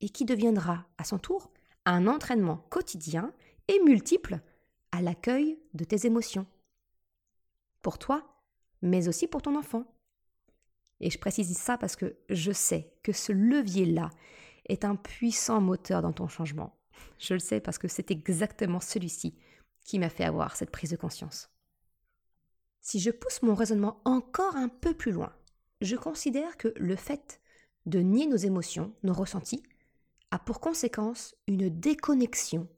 et 0.00 0.08
qui 0.08 0.24
deviendra, 0.24 0.86
à 0.98 1.04
son 1.04 1.18
tour, 1.18 1.50
un 1.84 2.06
entraînement 2.06 2.58
quotidien 2.70 3.32
et 3.68 3.80
multiple 3.80 4.40
à 4.92 5.02
l'accueil 5.02 5.58
de 5.74 5.84
tes 5.84 6.06
émotions. 6.06 6.46
Pour 7.82 7.98
toi, 7.98 8.40
mais 8.82 9.08
aussi 9.08 9.26
pour 9.26 9.42
ton 9.42 9.56
enfant. 9.56 9.84
Et 11.00 11.10
je 11.10 11.18
précise 11.18 11.56
ça 11.56 11.78
parce 11.78 11.96
que 11.96 12.16
je 12.30 12.52
sais 12.52 12.92
que 13.02 13.12
ce 13.12 13.32
levier-là 13.32 14.10
est 14.68 14.84
un 14.84 14.96
puissant 14.96 15.60
moteur 15.60 16.02
dans 16.02 16.12
ton 16.12 16.28
changement. 16.28 16.76
Je 17.18 17.34
le 17.34 17.40
sais 17.40 17.60
parce 17.60 17.78
que 17.78 17.88
c'est 17.88 18.10
exactement 18.10 18.80
celui-ci 18.80 19.34
qui 19.84 19.98
m'a 19.98 20.08
fait 20.08 20.24
avoir 20.24 20.56
cette 20.56 20.70
prise 20.70 20.90
de 20.90 20.96
conscience. 20.96 21.50
Si 22.80 22.98
je 23.00 23.10
pousse 23.10 23.42
mon 23.42 23.54
raisonnement 23.54 24.00
encore 24.04 24.56
un 24.56 24.68
peu 24.68 24.94
plus 24.94 25.12
loin, 25.12 25.32
je 25.80 25.96
considère 25.96 26.56
que 26.56 26.72
le 26.76 26.96
fait 26.96 27.40
de 27.84 28.00
nier 28.00 28.26
nos 28.26 28.36
émotions, 28.36 28.92
nos 29.02 29.12
ressentis, 29.12 29.62
a 30.30 30.38
pour 30.38 30.60
conséquence 30.60 31.34
une 31.46 31.68
déconnexion 31.68 32.68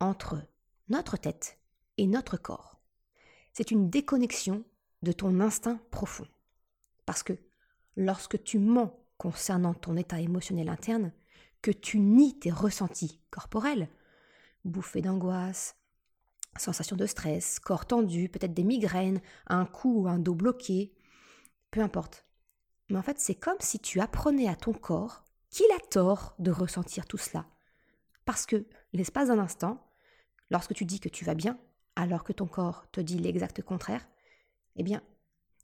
entre 0.00 0.42
notre 0.88 1.16
tête 1.16 1.58
et 1.96 2.06
notre 2.06 2.36
corps. 2.36 2.80
C'est 3.52 3.70
une 3.70 3.90
déconnexion 3.90 4.64
de 5.02 5.12
ton 5.12 5.40
instinct 5.40 5.80
profond. 5.90 6.26
Parce 7.06 7.22
que 7.22 7.34
lorsque 7.96 8.42
tu 8.42 8.58
mens 8.58 9.02
concernant 9.18 9.74
ton 9.74 9.96
état 9.96 10.20
émotionnel 10.20 10.68
interne 10.68 11.12
que 11.62 11.70
tu 11.70 12.00
nies 12.00 12.38
tes 12.38 12.50
ressentis 12.50 13.20
corporels. 13.30 13.88
Bouffées 14.64 15.00
d'angoisse, 15.00 15.76
sensation 16.58 16.96
de 16.96 17.06
stress, 17.06 17.60
corps 17.60 17.86
tendu, 17.86 18.28
peut-être 18.28 18.54
des 18.54 18.64
migraines, 18.64 19.20
un 19.46 19.64
cou 19.64 20.02
ou 20.02 20.08
un 20.08 20.18
dos 20.18 20.34
bloqué, 20.34 20.92
peu 21.70 21.80
importe. 21.80 22.26
Mais 22.88 22.98
en 22.98 23.02
fait, 23.02 23.20
c'est 23.20 23.36
comme 23.36 23.60
si 23.60 23.78
tu 23.78 24.00
apprenais 24.00 24.48
à 24.48 24.56
ton 24.56 24.72
corps 24.72 25.21
qu'il 25.52 25.70
a 25.70 25.78
tort 25.78 26.34
de 26.40 26.50
ressentir 26.50 27.06
tout 27.06 27.18
cela. 27.18 27.46
Parce 28.24 28.46
que, 28.46 28.66
l'espace 28.92 29.28
d'un 29.28 29.38
instant, 29.38 29.86
lorsque 30.50 30.74
tu 30.74 30.84
dis 30.84 30.98
que 30.98 31.08
tu 31.08 31.24
vas 31.24 31.34
bien, 31.34 31.58
alors 31.94 32.24
que 32.24 32.32
ton 32.32 32.46
corps 32.46 32.90
te 32.90 33.00
dit 33.00 33.18
l'exact 33.18 33.62
contraire, 33.62 34.08
eh 34.76 34.82
bien, 34.82 35.02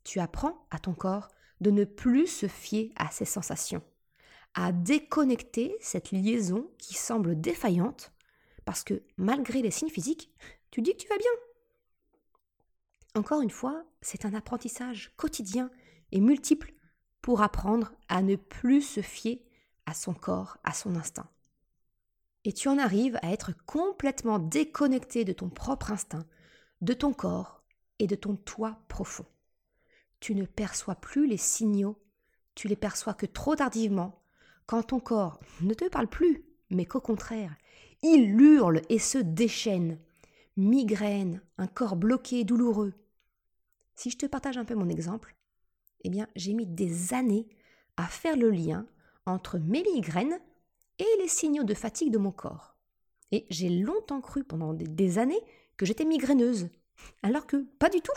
tu 0.04 0.20
apprends 0.20 0.66
à 0.70 0.78
ton 0.78 0.94
corps 0.94 1.28
de 1.60 1.70
ne 1.70 1.84
plus 1.84 2.26
se 2.26 2.46
fier 2.46 2.92
à 2.96 3.10
ses 3.10 3.24
sensations, 3.24 3.82
à 4.54 4.72
déconnecter 4.72 5.76
cette 5.80 6.12
liaison 6.12 6.70
qui 6.78 6.94
semble 6.94 7.40
défaillante, 7.40 8.12
parce 8.64 8.84
que 8.84 9.02
malgré 9.16 9.62
les 9.62 9.70
signes 9.70 9.90
physiques, 9.90 10.30
tu 10.70 10.82
dis 10.82 10.92
que 10.92 11.02
tu 11.02 11.08
vas 11.08 11.16
bien. 11.16 11.30
Encore 13.14 13.40
une 13.40 13.50
fois, 13.50 13.84
c'est 14.02 14.26
un 14.26 14.34
apprentissage 14.34 15.12
quotidien 15.16 15.70
et 16.12 16.20
multiple 16.20 16.74
pour 17.22 17.40
apprendre 17.40 17.92
à 18.08 18.20
ne 18.20 18.36
plus 18.36 18.82
se 18.82 19.00
fier 19.00 19.47
à 19.88 19.94
son 19.94 20.12
corps, 20.12 20.58
à 20.64 20.74
son 20.74 20.96
instinct. 20.96 21.30
Et 22.44 22.52
tu 22.52 22.68
en 22.68 22.76
arrives 22.76 23.18
à 23.22 23.32
être 23.32 23.52
complètement 23.64 24.38
déconnecté 24.38 25.24
de 25.24 25.32
ton 25.32 25.48
propre 25.48 25.90
instinct, 25.90 26.26
de 26.82 26.92
ton 26.92 27.14
corps 27.14 27.64
et 27.98 28.06
de 28.06 28.14
ton 28.14 28.36
toi 28.36 28.82
profond. 28.88 29.24
Tu 30.20 30.34
ne 30.34 30.44
perçois 30.44 30.94
plus 30.94 31.26
les 31.26 31.38
signaux, 31.38 31.98
tu 32.54 32.68
les 32.68 32.76
perçois 32.76 33.14
que 33.14 33.24
trop 33.24 33.56
tardivement, 33.56 34.22
quand 34.66 34.82
ton 34.82 35.00
corps 35.00 35.40
ne 35.62 35.72
te 35.72 35.88
parle 35.88 36.08
plus, 36.08 36.44
mais 36.68 36.84
qu'au 36.84 37.00
contraire, 37.00 37.56
il 38.02 38.38
hurle 38.38 38.82
et 38.90 38.98
se 38.98 39.16
déchaîne. 39.16 39.98
Migraine, 40.58 41.40
un 41.56 41.66
corps 41.66 41.96
bloqué, 41.96 42.44
douloureux. 42.44 42.92
Si 43.94 44.10
je 44.10 44.18
te 44.18 44.26
partage 44.26 44.58
un 44.58 44.66
peu 44.66 44.74
mon 44.74 44.90
exemple, 44.90 45.34
eh 46.04 46.10
bien, 46.10 46.28
j'ai 46.36 46.52
mis 46.52 46.66
des 46.66 47.14
années 47.14 47.48
à 47.96 48.06
faire 48.06 48.36
le 48.36 48.50
lien 48.50 48.86
entre 49.28 49.58
mes 49.58 49.82
migraines 49.82 50.38
et 50.98 51.06
les 51.20 51.28
signaux 51.28 51.64
de 51.64 51.74
fatigue 51.74 52.12
de 52.12 52.18
mon 52.18 52.32
corps. 52.32 52.76
Et 53.30 53.46
j'ai 53.50 53.68
longtemps 53.68 54.20
cru 54.20 54.42
pendant 54.42 54.72
des 54.74 55.18
années 55.18 55.40
que 55.76 55.86
j'étais 55.86 56.04
migraineuse, 56.04 56.68
alors 57.22 57.46
que 57.46 57.56
pas 57.78 57.90
du 57.90 58.00
tout. 58.00 58.12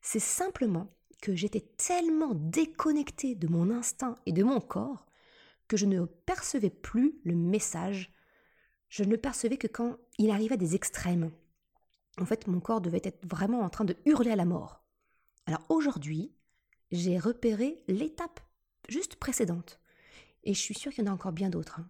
C'est 0.00 0.20
simplement 0.20 0.92
que 1.20 1.34
j'étais 1.34 1.60
tellement 1.76 2.34
déconnectée 2.34 3.34
de 3.34 3.48
mon 3.48 3.70
instinct 3.70 4.16
et 4.26 4.32
de 4.32 4.44
mon 4.44 4.60
corps 4.60 5.06
que 5.66 5.76
je 5.76 5.86
ne 5.86 6.04
percevais 6.04 6.70
plus 6.70 7.20
le 7.24 7.34
message. 7.34 8.12
Je 8.88 9.02
ne 9.02 9.10
le 9.10 9.18
percevais 9.18 9.56
que 9.56 9.66
quand 9.66 9.96
il 10.18 10.30
arrivait 10.30 10.54
à 10.54 10.58
des 10.58 10.74
extrêmes. 10.74 11.30
En 12.20 12.24
fait, 12.24 12.46
mon 12.46 12.60
corps 12.60 12.80
devait 12.80 13.02
être 13.04 13.26
vraiment 13.28 13.60
en 13.60 13.68
train 13.68 13.84
de 13.84 13.96
hurler 14.06 14.30
à 14.30 14.36
la 14.36 14.44
mort. 14.44 14.84
Alors 15.46 15.64
aujourd'hui, 15.68 16.32
j'ai 16.90 17.18
repéré 17.18 17.82
l'étape 17.86 18.40
juste 18.88 19.16
précédente. 19.16 19.78
Et 20.44 20.54
je 20.54 20.60
suis 20.60 20.74
sûre 20.74 20.92
qu'il 20.92 21.04
y 21.04 21.08
en 21.08 21.10
a 21.10 21.14
encore 21.14 21.32
bien 21.32 21.50
d'autres. 21.50 21.80
Hein. 21.80 21.88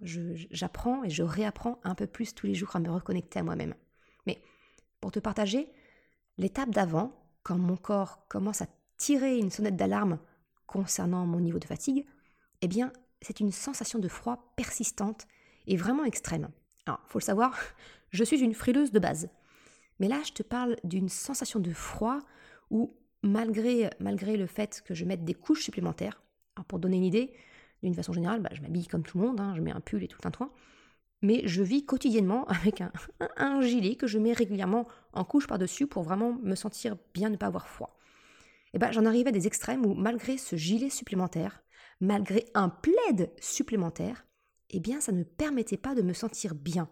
J'apprends 0.51 1.05
et 1.05 1.11
je 1.11 1.23
réapprends 1.23 1.81
un 1.85 1.95
peu 1.95 2.07
plus 2.07 2.35
tous 2.35 2.47
les 2.47 2.55
jours 2.55 2.75
à 2.75 2.81
me 2.81 2.91
reconnecter 2.91 3.39
à 3.39 3.43
moi-même. 3.43 3.75
Mais 4.27 4.43
pour 5.01 5.13
te 5.13 5.19
partager, 5.19 5.71
l'étape 6.39 6.71
d'avant, 6.71 7.13
quand 7.43 7.59
mon 7.59 7.77
corps 7.77 8.27
commence 8.29 8.63
à 8.63 8.67
tirer 8.97 9.39
une 9.39 9.51
sonnette 9.51 9.77
d'alarme 9.77 10.19
concernant 10.67 11.27
mon 11.27 11.41
niveau 11.41 11.59
de 11.59 11.65
fatigue, 11.65 12.05
eh 12.63 12.69
bien, 12.69 12.93
c'est 13.23 13.41
une 13.41 13.53
sensation 13.53 13.99
de 13.99 14.09
froid 14.09 14.53
persistante 14.57 15.27
et 15.67 15.77
vraiment 15.77 16.05
extrême. 16.05 16.49
Alors, 16.87 17.01
faut 17.07 17.19
le 17.19 17.25
savoir, 17.25 17.57
je 18.11 18.25
suis 18.25 18.41
une 18.41 18.55
frileuse 18.55 18.93
de 18.93 18.99
base. 18.99 19.29
Mais 20.01 20.09
là, 20.09 20.21
je 20.25 20.33
te 20.33 20.43
parle 20.43 20.77
d'une 20.85 21.09
sensation 21.09 21.61
de 21.61 21.73
froid 21.73 22.21
où, 22.71 22.97
malgré, 23.23 23.91
le 24.01 24.47
fait 24.47 24.83
que 24.85 24.95
je 24.95 25.05
mette 25.05 25.25
des 25.25 25.35
couches 25.35 25.65
supplémentaires, 25.65 26.23
pour 26.67 26.79
donner 26.79 26.97
une 26.97 27.05
idée, 27.05 27.33
d'une 27.83 27.95
façon 27.95 28.13
générale, 28.13 28.41
bah, 28.41 28.51
je 28.53 28.61
m'habille 28.61 28.87
comme 28.87 29.03
tout 29.03 29.19
le 29.19 29.27
monde, 29.27 29.41
hein, 29.41 29.55
je 29.57 29.61
mets 29.61 29.71
un 29.71 29.81
pull 29.81 30.03
et 30.03 30.09
tout 30.09 30.21
un 30.25 30.31
toit, 30.31 30.53
mais 31.23 31.43
je 31.47 31.63
vis 31.63 31.85
quotidiennement 31.85 32.45
avec 32.49 32.83
un, 33.37 33.61
gilet 33.61 33.97
que 33.97 34.07
je 34.07 34.19
mets 34.19 34.33
régulièrement 34.33 34.87
en 35.13 35.25
couche 35.25 35.47
par-dessus 35.47 35.87
pour 35.87 36.03
vraiment 36.03 36.39
me 36.43 36.55
sentir 36.55 36.97
bien, 37.15 37.31
ne 37.31 37.37
pas 37.37 37.47
avoir 37.47 37.69
froid. 37.69 37.97
Et 38.75 38.79
ben, 38.79 38.93
j'en 38.93 39.07
arrivais 39.07 39.31
à 39.31 39.33
des 39.33 39.47
extrêmes 39.47 39.87
où, 39.87 39.95
malgré 39.95 40.37
ce 40.37 40.57
gilet 40.57 40.91
supplémentaire, 40.91 41.63
malgré 42.01 42.45
un 42.55 42.69
plaid 42.69 43.33
supplémentaire, 43.41 44.27
eh 44.71 44.81
bien, 44.81 45.01
ça 45.01 45.13
ne 45.13 45.23
permettait 45.23 45.79
pas 45.79 45.95
de 45.95 46.03
me 46.03 46.13
sentir 46.13 46.55
bien. 46.55 46.89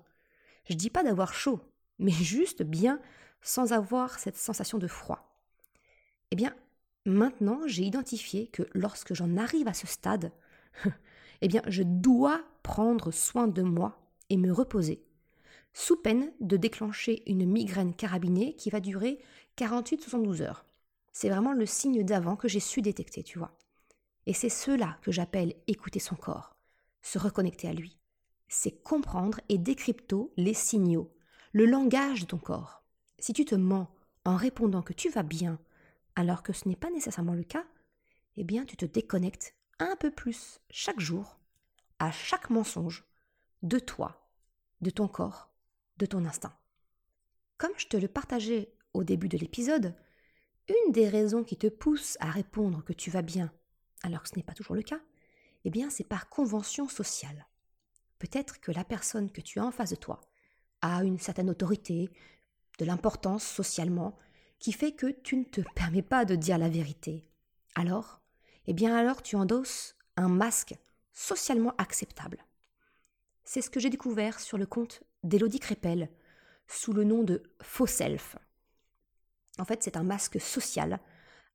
Je 0.69 0.75
dis 0.75 0.91
pas 0.91 1.03
d'avoir 1.03 1.35
chaud, 1.35 1.61
mais 1.99 2.13
juste 2.13 2.63
bien 2.63 3.01
sans 3.43 3.73
avoir 3.73 4.19
cette 4.19 4.37
sensation 4.37 4.79
de 4.79 4.89
froid. 4.89 5.39
Eh 6.31 6.37
bien, 6.37 6.55
maintenant, 7.05 7.61
j'ai 7.67 7.85
identifié 7.85 8.49
que 8.49 8.63
lorsque 8.73 9.15
j'en 9.15 9.37
arrive 9.37 9.69
à 9.69 9.75
ce 9.75 9.87
stade, 9.87 10.33
eh 11.41 11.49
bien, 11.49 11.63
je 11.69 11.83
dois 11.83 12.43
prendre 12.63 13.11
soin 13.11 13.49
de 13.49 13.63
moi 13.63 13.99
et 14.31 14.37
me 14.37 14.53
reposer, 14.53 15.05
sous 15.73 15.97
peine 15.97 16.33
de 16.41 16.57
déclencher 16.57 17.23
une 17.31 17.47
migraine 17.47 17.95
carabinée 17.95 18.55
qui 18.57 18.71
va 18.71 18.81
durer 18.81 19.19
48-72 19.57 20.43
heures. 20.43 20.65
C'est 21.13 21.29
vraiment 21.29 21.53
le 21.53 21.67
signe 21.67 22.03
d'avant 22.03 22.37
que 22.37 22.49
j'ai 22.49 22.61
su 22.61 22.83
détecter, 22.83 23.23
tu 23.23 23.39
vois. 23.39 23.57
Et 24.27 24.33
c'est 24.33 24.49
cela 24.49 24.99
que 25.03 25.13
j'appelle 25.13 25.55
écouter 25.67 26.01
son 26.01 26.17
corps, 26.17 26.57
se 27.03 27.19
reconnecter 27.19 27.69
à 27.69 27.73
lui. 27.73 27.97
C'est 28.49 28.83
comprendre 28.83 29.41
et 29.49 29.59
décrypter 29.59 30.31
les 30.37 30.55
signaux, 30.55 31.13
le 31.53 31.65
langage 31.65 32.23
de 32.23 32.27
ton 32.27 32.39
corps. 32.39 32.83
Si 33.19 33.33
tu 33.33 33.45
te 33.45 33.55
mens 33.55 33.89
en 34.25 34.37
répondant 34.37 34.83
que 34.83 34.93
tu 34.93 35.09
vas 35.09 35.23
bien, 35.23 35.59
alors 36.17 36.43
que 36.43 36.53
ce 36.53 36.69
n'est 36.69 36.77
pas 36.77 36.91
nécessairement 36.91 37.35
le 37.35 37.45
cas, 37.45 37.65
eh 38.37 38.45
bien 38.45 38.65
tu 38.65 38.77
te 38.77 38.85
déconnectes 38.85 39.56
un 39.79 39.97
peu 39.97 40.11
plus 40.11 40.61
chaque 40.71 41.01
jour, 41.01 41.39
à 41.99 42.11
chaque 42.11 42.51
mensonge, 42.51 43.05
de 43.63 43.79
toi, 43.79 44.29
de 44.81 44.91
ton 44.91 45.09
corps, 45.09 45.51
de 45.97 46.07
ton 46.07 46.25
instinct. 46.25 46.57
Comme 47.59 47.73
je 47.77 47.87
te 47.87 47.97
le 47.97 48.09
partageais 48.09 48.73
au 48.93 49.05
début 49.05 49.29
de 49.29 49.39
l'épisode, 49.39 49.95
une 50.69 50.93
des 50.93 51.09
raisons 51.09 51.45
qui 51.45 51.57
te 51.57 51.69
pousse 51.69 52.17
à 52.21 52.31
répondre 52.31 52.83
que 52.85 52.93
tu 52.93 53.11
vas 53.11 53.23
bien, 53.23 53.53
alors 54.03 54.23
que 54.23 54.29
ce 54.29 54.37
n'est 54.37 54.43
pas 54.43 54.55
toujours 54.55 54.77
le 54.77 54.83
cas, 54.83 55.01
eh 55.65 55.71
bien 55.71 55.91
c'est 55.91 56.05
par 56.05 56.29
convention 56.29 56.89
sociale. 56.89 57.47
Peut-être 58.19 58.61
que 58.61 58.73
la 58.73 58.85
personne 58.85 59.31
que 59.31 59.41
tu 59.41 59.59
as 59.59 59.65
en 59.65 59.73
face 59.73 59.91
de 59.91 59.97
toi 59.97 60.21
a 60.83 61.05
une 61.05 61.19
certaine 61.19 61.51
autorité, 61.51 62.11
de 62.79 62.85
l'importance 62.85 63.45
socialement, 63.45 64.19
qui 64.59 64.73
fait 64.73 64.93
que 64.93 65.07
tu 65.07 65.37
ne 65.37 65.45
te 65.45 65.61
permets 65.75 66.03
pas 66.03 66.25
de 66.25 66.35
dire 66.35 66.59
la 66.59 66.69
vérité. 66.69 67.29
Alors, 67.75 68.23
eh 68.67 68.73
bien 68.73 68.97
alors 68.97 69.23
tu 69.23 69.37
endosses 69.37 69.97
un 70.17 70.29
masque 70.29 70.75
socialement 71.13 71.75
acceptable. 71.79 72.45
C'est 73.45 73.63
ce 73.63 73.71
que 73.71 73.81
j'ai 73.81 73.91
découvert 73.91 74.41
sur 74.41 74.59
le 74.59 74.67
compte 74.67 75.03
d'Élodie 75.23 75.61
Crépel, 75.61 76.11
sous 76.69 76.93
le 76.93 77.05
nom 77.05 77.23
de 77.23 77.43
Faux 77.63 77.87
Self. 77.87 78.37
En 79.59 79.65
fait, 79.65 79.83
c'est 79.83 79.97
un 79.97 80.03
masque 80.03 80.41
social 80.41 81.01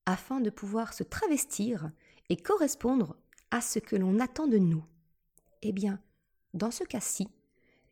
afin 0.05 0.39
de 0.39 0.49
pouvoir 0.49 0.93
se 0.93 1.03
travestir 1.03 1.91
et 2.29 2.37
correspondre 2.37 3.17
à 3.51 3.61
ce 3.61 3.79
que 3.79 3.95
l'on 3.95 4.19
attend 4.19 4.47
de 4.47 4.57
nous. 4.57 4.83
Eh 5.61 5.73
bien, 5.73 5.99
dans 6.53 6.71
ce 6.71 6.83
cas-ci, 6.83 7.27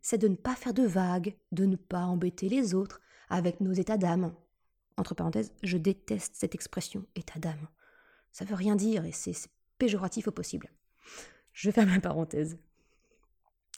c'est 0.01 0.17
de 0.17 0.27
ne 0.27 0.35
pas 0.35 0.55
faire 0.55 0.73
de 0.73 0.83
vagues, 0.83 1.35
de 1.51 1.65
ne 1.65 1.75
pas 1.75 2.03
embêter 2.03 2.49
les 2.49 2.73
autres 2.73 3.01
avec 3.29 3.59
nos 3.59 3.73
états 3.73 3.97
d'âme. 3.97 4.33
Entre 4.97 5.13
parenthèses, 5.13 5.53
je 5.61 5.77
déteste 5.77 6.35
cette 6.35 6.55
expression 6.55 7.05
état 7.15 7.39
d'âme. 7.39 7.67
Ça 8.39 8.45
veut 8.45 8.55
rien 8.55 8.77
dire 8.77 9.03
et 9.03 9.11
c'est 9.11 9.35
péjoratif 9.79 10.29
au 10.29 10.31
possible. 10.31 10.71
Je 11.51 11.71
ferme 11.71 11.89
la 11.89 11.99
parenthèse. 11.99 12.57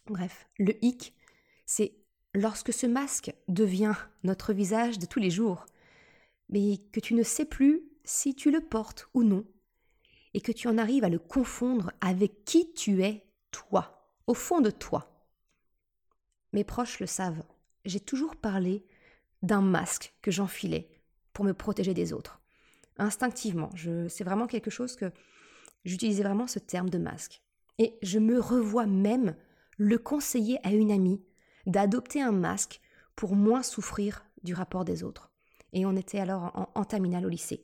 Bref, 0.06 0.48
le 0.60 0.76
hic, 0.86 1.16
c'est 1.66 1.96
lorsque 2.36 2.72
ce 2.72 2.86
masque 2.86 3.34
devient 3.48 3.96
notre 4.24 4.54
visage 4.54 5.00
de 5.00 5.08
tous 5.08 5.18
les 5.18 5.32
jours, 5.32 5.66
mais 6.50 6.78
que 6.92 7.00
tu 7.00 7.16
ne 7.16 7.24
sais 7.24 7.46
plus 7.46 7.82
si 8.04 8.36
tu 8.36 8.52
le 8.52 8.62
portes 8.62 9.10
ou 9.16 9.24
non, 9.24 9.48
et 10.36 10.42
que 10.42 10.52
tu 10.52 10.68
en 10.68 10.78
arrives 10.78 11.06
à 11.06 11.10
le 11.10 11.18
confondre 11.18 11.92
avec 12.00 12.46
qui 12.46 12.72
tu 12.74 13.02
es, 13.02 13.26
toi, 13.50 14.14
au 14.28 14.36
fond 14.36 14.62
de 14.62 14.70
toi. 14.70 15.28
Mes 16.54 16.64
proches 16.64 17.00
le 17.00 17.08
savent, 17.08 17.44
j'ai 17.86 18.00
toujours 18.00 18.36
parlé 18.36 18.86
d'un 19.42 19.62
masque 19.62 20.14
que 20.22 20.30
j'enfilais 20.30 20.88
pour 21.34 21.46
me 21.46 21.56
protéger 21.56 21.96
des 21.96 22.14
autres. 22.14 22.41
Instinctivement, 22.98 23.70
c'est 24.10 24.24
vraiment 24.24 24.48
quelque 24.48 24.70
chose 24.70 24.96
que 24.96 25.12
j'utilisais 25.86 26.24
vraiment 26.24 26.48
ce 26.48 26.60
terme 26.60 26.90
de 26.90 26.98
masque. 26.98 27.42
Et 27.78 27.98
je 28.02 28.20
me 28.20 28.40
revois 28.40 28.86
même 28.86 29.36
le 29.78 29.98
conseiller 29.98 30.60
à 30.64 30.72
une 30.72 30.92
amie 30.92 31.24
d'adopter 31.66 32.22
un 32.22 32.32
masque 32.32 32.82
pour 33.16 33.36
moins 33.36 33.64
souffrir 33.64 34.26
du 34.44 34.54
rapport 34.54 34.86
des 34.86 35.04
autres 35.04 35.32
et 35.74 35.86
on 35.86 35.96
était 35.96 36.20
alors 36.20 36.52
en, 36.56 36.70
en 36.76 36.86
terminale 36.86 37.26
au 37.26 37.30
lycée. 37.30 37.64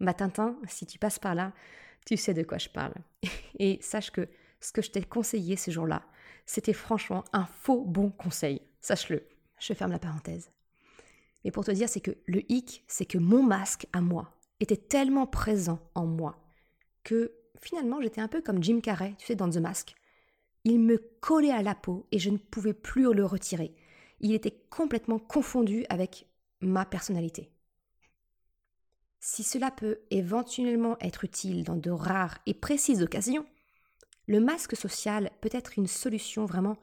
Bah 0.00 0.14
Tintin, 0.14 0.58
si 0.68 0.86
tu 0.86 0.98
passes 0.98 1.18
par 1.18 1.34
là, 1.34 1.52
tu 2.06 2.16
sais 2.16 2.34
de 2.34 2.42
quoi 2.42 2.58
je 2.58 2.68
parle. 2.68 2.94
Et 3.58 3.78
sache 3.80 4.10
que 4.10 4.28
ce 4.60 4.72
que 4.72 4.82
je 4.82 4.90
t'ai 4.90 5.02
conseillé 5.02 5.56
ce 5.56 5.70
jour-là, 5.70 6.02
c'était 6.46 6.72
franchement 6.72 7.24
un 7.32 7.46
faux 7.46 7.84
bon 7.84 8.10
conseil. 8.10 8.62
Sache-le. 8.80 9.26
Je 9.60 9.74
ferme 9.74 9.92
la 9.92 9.98
parenthèse. 9.98 10.50
Mais 11.44 11.50
pour 11.50 11.64
te 11.64 11.70
dire, 11.70 11.88
c'est 11.88 12.00
que 12.00 12.16
le 12.26 12.42
hic, 12.50 12.84
c'est 12.88 13.06
que 13.06 13.18
mon 13.18 13.42
masque 13.42 13.86
à 13.92 14.00
moi 14.00 14.34
était 14.62 14.76
tellement 14.76 15.26
présent 15.26 15.80
en 15.94 16.06
moi 16.06 16.38
que 17.04 17.32
finalement 17.60 18.00
j'étais 18.00 18.20
un 18.20 18.28
peu 18.28 18.40
comme 18.40 18.62
Jim 18.62 18.80
Carrey, 18.80 19.14
tu 19.18 19.26
sais, 19.26 19.34
dans 19.34 19.50
The 19.50 19.56
Mask. 19.56 19.94
Il 20.64 20.80
me 20.80 20.98
collait 21.20 21.50
à 21.50 21.62
la 21.62 21.74
peau 21.74 22.06
et 22.12 22.18
je 22.18 22.30
ne 22.30 22.36
pouvais 22.36 22.74
plus 22.74 23.12
le 23.12 23.26
retirer. 23.26 23.74
Il 24.20 24.32
était 24.32 24.62
complètement 24.70 25.18
confondu 25.18 25.84
avec 25.88 26.28
ma 26.60 26.84
personnalité. 26.84 27.50
Si 29.18 29.42
cela 29.42 29.70
peut 29.70 30.00
éventuellement 30.10 30.96
être 31.00 31.24
utile 31.24 31.64
dans 31.64 31.76
de 31.76 31.90
rares 31.90 32.38
et 32.46 32.54
précises 32.54 33.02
occasions, 33.02 33.46
le 34.26 34.40
masque 34.40 34.76
social 34.76 35.30
peut 35.40 35.50
être 35.52 35.78
une 35.78 35.86
solution 35.86 36.44
vraiment 36.44 36.76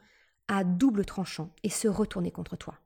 à 0.48 0.64
double 0.64 1.06
tranchant 1.06 1.54
et 1.64 1.70
se 1.70 1.88
retourner 1.88 2.32
contre 2.32 2.58
toi. 2.58 2.80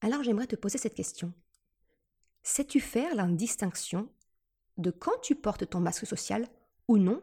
Alors 0.00 0.22
j'aimerais 0.22 0.46
te 0.46 0.56
poser 0.56 0.78
cette 0.78 0.94
question. 0.94 1.32
Sais-tu 2.46 2.78
faire 2.78 3.14
la 3.14 3.26
distinction 3.26 4.08
de 4.76 4.90
quand 4.90 5.18
tu 5.22 5.34
portes 5.34 5.68
ton 5.68 5.80
masque 5.80 6.06
social 6.06 6.46
ou 6.88 6.98
non? 6.98 7.22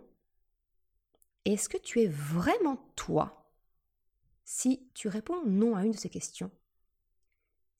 Est-ce 1.45 1.69
que 1.69 1.77
tu 1.77 2.01
es 2.01 2.07
vraiment 2.07 2.77
toi 2.95 3.53
Si 4.43 4.89
tu 4.95 5.07
réponds 5.07 5.45
non 5.45 5.75
à 5.75 5.85
une 5.85 5.91
de 5.91 5.97
ces 5.97 6.09
questions, 6.09 6.49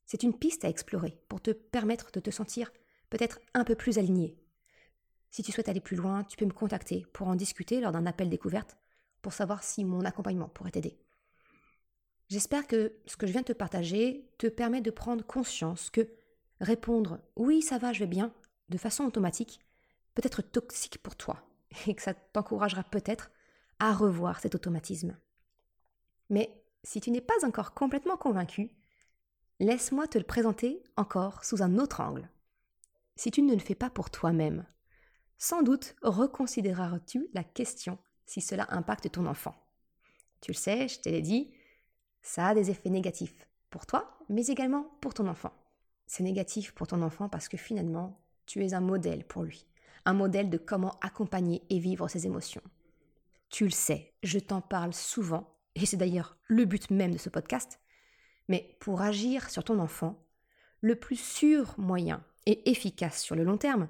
c'est 0.06 0.22
une 0.22 0.38
piste 0.38 0.66
à 0.66 0.70
explorer 0.70 1.20
pour 1.30 1.42
te 1.42 1.50
permettre 1.50 2.12
de 2.12 2.20
te 2.20 2.30
sentir 2.30 2.72
peut-être 3.10 3.40
un 3.56 3.64
peu 3.64 3.76
plus 3.76 3.98
aligné. 3.98 4.38
Si 5.32 5.42
tu 5.42 5.52
souhaites 5.52 5.70
aller 5.70 5.82
plus 5.82 5.98
loin, 5.98 6.24
tu 6.24 6.38
peux 6.38 6.46
me 6.46 6.52
contacter 6.52 7.08
pour 7.12 7.28
en 7.28 7.36
discuter 7.36 7.82
lors 7.82 7.92
d'un 7.92 8.06
appel 8.06 8.30
découverte 8.30 8.78
pour 9.24 9.34
savoir 9.34 9.64
si 9.64 9.84
mon 9.84 10.06
accompagnement 10.06 10.50
pourrait 10.50 10.72
t'aider. 10.72 11.00
J'espère 12.30 12.68
que 12.68 12.94
ce 13.08 13.18
que 13.18 13.26
je 13.26 13.32
viens 13.32 13.42
de 13.42 13.48
te 13.48 13.54
partager 13.54 14.30
te 14.38 14.48
permet 14.48 14.82
de 14.82 14.92
prendre 14.92 15.26
conscience 15.26 15.90
que 15.90 16.08
répondre 16.62 17.20
oui 17.36 17.62
ça 17.62 17.78
va, 17.78 17.92
je 17.92 18.00
vais 18.00 18.08
bien 18.08 18.34
de 18.70 18.78
façon 18.78 19.04
automatique 19.04 19.60
peut 20.14 20.22
être 20.26 20.42
toxique 20.42 21.02
pour 21.02 21.16
toi 21.16 21.44
et 21.88 21.96
que 21.96 22.02
ça 22.02 22.14
t'encouragera 22.14 22.84
peut-être 22.84 23.32
à 23.80 23.94
revoir 23.94 24.40
cet 24.40 24.56
automatisme. 24.56 25.18
Mais 26.30 26.64
si 26.84 27.02
tu 27.02 27.12
n'es 27.12 27.22
pas 27.22 27.46
encore 27.46 27.74
complètement 27.74 28.18
convaincu, 28.18 28.72
laisse-moi 29.60 30.08
te 30.08 30.18
le 30.18 30.24
présenter 30.24 30.82
encore 30.98 31.44
sous 31.44 31.62
un 31.62 31.78
autre 31.78 32.02
angle. 32.02 32.30
Si 33.16 33.32
tu 33.32 33.42
ne 33.42 33.54
le 33.54 33.60
fais 33.60 33.76
pas 33.76 33.90
pour 33.90 34.10
toi-même, 34.10 34.66
sans 35.38 35.64
doute 35.64 35.96
reconsidéreras-tu 36.02 37.28
la 37.34 37.44
question 37.44 37.98
si 38.26 38.42
cela 38.42 38.68
impacte 38.70 39.12
ton 39.12 39.26
enfant. 39.26 39.56
Tu 40.40 40.52
le 40.52 40.58
sais, 40.58 40.88
je 40.88 41.00
te 41.00 41.10
l'ai 41.10 41.22
dit, 41.22 41.54
ça 42.22 42.48
a 42.48 42.56
des 42.56 42.72
effets 42.72 42.90
négatifs 42.90 43.48
pour 43.70 43.86
toi, 43.86 44.18
mais 44.30 44.46
également 44.48 44.84
pour 45.02 45.14
ton 45.14 45.28
enfant. 45.28 45.54
C'est 46.12 46.24
négatif 46.24 46.74
pour 46.74 46.88
ton 46.88 47.04
enfant 47.04 47.30
parce 47.30 47.48
que 47.48 47.56
finalement, 47.56 48.20
tu 48.46 48.66
es 48.66 48.74
un 48.74 48.82
modèle 48.82 49.24
pour 49.24 49.44
lui, 49.44 49.66
un 50.04 50.12
modèle 50.12 50.50
de 50.50 50.58
comment 50.58 51.00
accompagner 51.00 51.64
et 51.70 51.80
vivre 51.80 52.10
ses 52.10 52.26
émotions. 52.26 52.62
Tu 53.50 53.64
le 53.64 53.70
sais, 53.72 54.12
je 54.22 54.38
t'en 54.38 54.60
parle 54.60 54.94
souvent, 54.94 55.56
et 55.76 55.86
c'est 55.86 55.96
d'ailleurs 55.96 56.36
le 56.48 56.66
but 56.66 56.92
même 56.92 57.14
de 57.14 57.18
ce 57.18 57.30
podcast, 57.30 57.80
mais 58.50 58.76
pour 58.82 59.02
agir 59.02 59.50
sur 59.50 59.64
ton 59.64 59.80
enfant, 59.80 60.22
le 60.82 60.98
plus 60.98 61.16
sûr 61.16 61.76
moyen 61.78 62.22
et 62.46 62.70
efficace 62.70 63.22
sur 63.22 63.38
le 63.38 63.46
long 63.46 63.58
terme, 63.58 63.88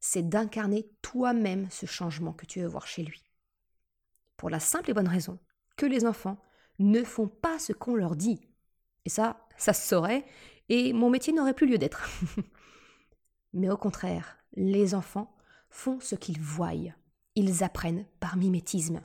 c'est 0.00 0.26
d'incarner 0.26 0.90
toi-même 1.02 1.68
ce 1.70 1.84
changement 1.84 2.32
que 2.32 2.46
tu 2.46 2.62
veux 2.62 2.66
voir 2.66 2.86
chez 2.86 3.02
lui. 3.02 3.22
Pour 4.38 4.48
la 4.48 4.58
simple 4.58 4.88
et 4.90 4.94
bonne 4.94 5.06
raison 5.06 5.38
que 5.76 5.84
les 5.84 6.06
enfants 6.06 6.38
ne 6.78 7.04
font 7.04 7.28
pas 7.28 7.58
ce 7.58 7.74
qu'on 7.74 7.94
leur 7.94 8.16
dit. 8.16 8.40
Et 9.04 9.10
ça, 9.10 9.46
ça 9.58 9.74
se 9.74 9.86
saurait, 9.86 10.24
et 10.68 10.92
mon 10.92 11.10
métier 11.10 11.32
n'aurait 11.32 11.54
plus 11.54 11.66
lieu 11.66 11.78
d'être. 11.78 12.08
Mais 13.52 13.70
au 13.70 13.76
contraire, 13.76 14.36
les 14.54 14.94
enfants 14.94 15.36
font 15.70 16.00
ce 16.00 16.14
qu'ils 16.14 16.40
voient. 16.40 16.72
Ils 17.34 17.64
apprennent 17.64 18.06
par 18.20 18.36
mimétisme. 18.36 19.00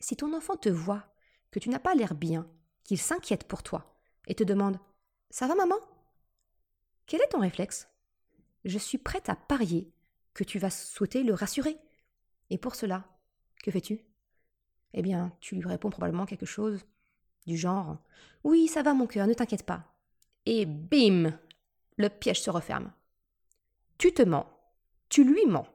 Si 0.00 0.16
ton 0.16 0.34
enfant 0.34 0.56
te 0.56 0.68
voit 0.68 1.04
que 1.50 1.58
tu 1.58 1.68
n'as 1.68 1.78
pas 1.78 1.94
l'air 1.94 2.14
bien, 2.14 2.48
qu'il 2.82 2.98
s'inquiète 2.98 3.44
pour 3.44 3.62
toi, 3.62 3.96
et 4.26 4.34
te 4.34 4.44
demande 4.44 4.78
Ça 5.30 5.46
va 5.46 5.54
maman? 5.54 5.76
Quel 7.06 7.20
est 7.20 7.28
ton 7.28 7.40
réflexe? 7.40 7.88
Je 8.64 8.78
suis 8.78 8.98
prête 8.98 9.28
à 9.28 9.36
parier 9.36 9.92
que 10.32 10.44
tu 10.44 10.58
vas 10.58 10.70
souhaiter 10.70 11.22
le 11.22 11.34
rassurer. 11.34 11.78
Et 12.50 12.58
pour 12.58 12.74
cela, 12.74 13.04
que 13.62 13.70
fais-tu? 13.70 14.00
Eh 14.94 15.02
bien, 15.02 15.32
tu 15.40 15.56
lui 15.56 15.66
réponds 15.66 15.90
probablement 15.90 16.26
quelque 16.26 16.46
chose 16.46 16.84
du 17.46 17.56
genre 17.56 17.98
Oui, 18.42 18.68
ça 18.68 18.82
va 18.82 18.94
mon 18.94 19.06
cœur, 19.06 19.26
ne 19.26 19.34
t'inquiète 19.34 19.66
pas. 19.66 19.93
Et 20.46 20.66
bim 20.66 21.38
Le 21.96 22.08
piège 22.08 22.42
se 22.42 22.50
referme. 22.50 22.92
Tu 23.98 24.12
te 24.12 24.22
mens, 24.22 24.46
tu 25.08 25.24
lui 25.24 25.46
mens. 25.46 25.66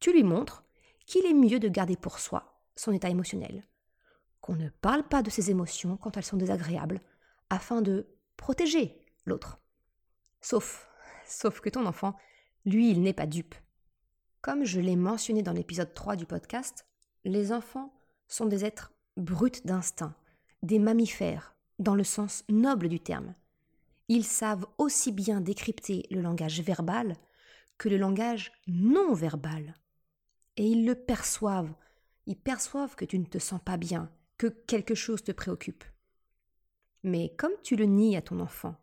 Tu 0.00 0.12
lui 0.12 0.22
montres 0.22 0.64
qu'il 1.06 1.26
est 1.26 1.34
mieux 1.34 1.60
de 1.60 1.68
garder 1.68 1.96
pour 1.96 2.18
soi 2.18 2.60
son 2.74 2.92
état 2.92 3.08
émotionnel, 3.08 3.66
qu'on 4.40 4.56
ne 4.56 4.68
parle 4.68 5.06
pas 5.06 5.22
de 5.22 5.30
ses 5.30 5.50
émotions 5.50 5.96
quand 5.96 6.16
elles 6.16 6.24
sont 6.24 6.36
désagréables, 6.36 7.00
afin 7.48 7.80
de 7.80 8.06
protéger 8.36 9.00
l'autre. 9.24 9.58
Sauf, 10.40 10.88
sauf 11.26 11.60
que 11.60 11.70
ton 11.70 11.86
enfant, 11.86 12.16
lui, 12.64 12.90
il 12.90 13.00
n'est 13.00 13.12
pas 13.12 13.26
dupe. 13.26 13.54
Comme 14.42 14.64
je 14.64 14.80
l'ai 14.80 14.96
mentionné 14.96 15.42
dans 15.42 15.52
l'épisode 15.52 15.94
3 15.94 16.16
du 16.16 16.26
podcast, 16.26 16.86
les 17.24 17.52
enfants 17.52 17.92
sont 18.28 18.46
des 18.46 18.64
êtres 18.64 18.92
bruts 19.16 19.62
d'instinct, 19.64 20.14
des 20.62 20.78
mammifères, 20.78 21.54
dans 21.78 21.94
le 21.94 22.04
sens 22.04 22.44
noble 22.48 22.88
du 22.88 23.00
terme. 23.00 23.34
Ils 24.08 24.24
savent 24.24 24.66
aussi 24.78 25.12
bien 25.12 25.40
décrypter 25.40 26.06
le 26.10 26.20
langage 26.20 26.60
verbal 26.60 27.16
que 27.78 27.88
le 27.88 27.96
langage 27.96 28.52
non 28.66 29.12
verbal. 29.12 29.74
Et 30.56 30.66
ils 30.66 30.86
le 30.86 30.94
perçoivent. 30.94 31.74
Ils 32.26 32.38
perçoivent 32.38 32.94
que 32.94 33.04
tu 33.04 33.18
ne 33.18 33.24
te 33.24 33.38
sens 33.38 33.60
pas 33.64 33.76
bien, 33.76 34.10
que 34.38 34.46
quelque 34.46 34.94
chose 34.94 35.22
te 35.22 35.32
préoccupe. 35.32 35.84
Mais 37.02 37.34
comme 37.36 37.52
tu 37.62 37.76
le 37.76 37.84
nies 37.84 38.16
à 38.16 38.22
ton 38.22 38.40
enfant, 38.40 38.76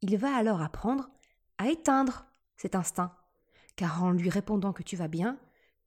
il 0.00 0.16
va 0.16 0.34
alors 0.34 0.62
apprendre 0.62 1.10
à 1.58 1.68
éteindre 1.68 2.26
cet 2.56 2.74
instinct, 2.74 3.16
car 3.76 4.02
en 4.02 4.10
lui 4.10 4.30
répondant 4.30 4.72
que 4.72 4.82
tu 4.82 4.96
vas 4.96 5.08
bien, 5.08 5.38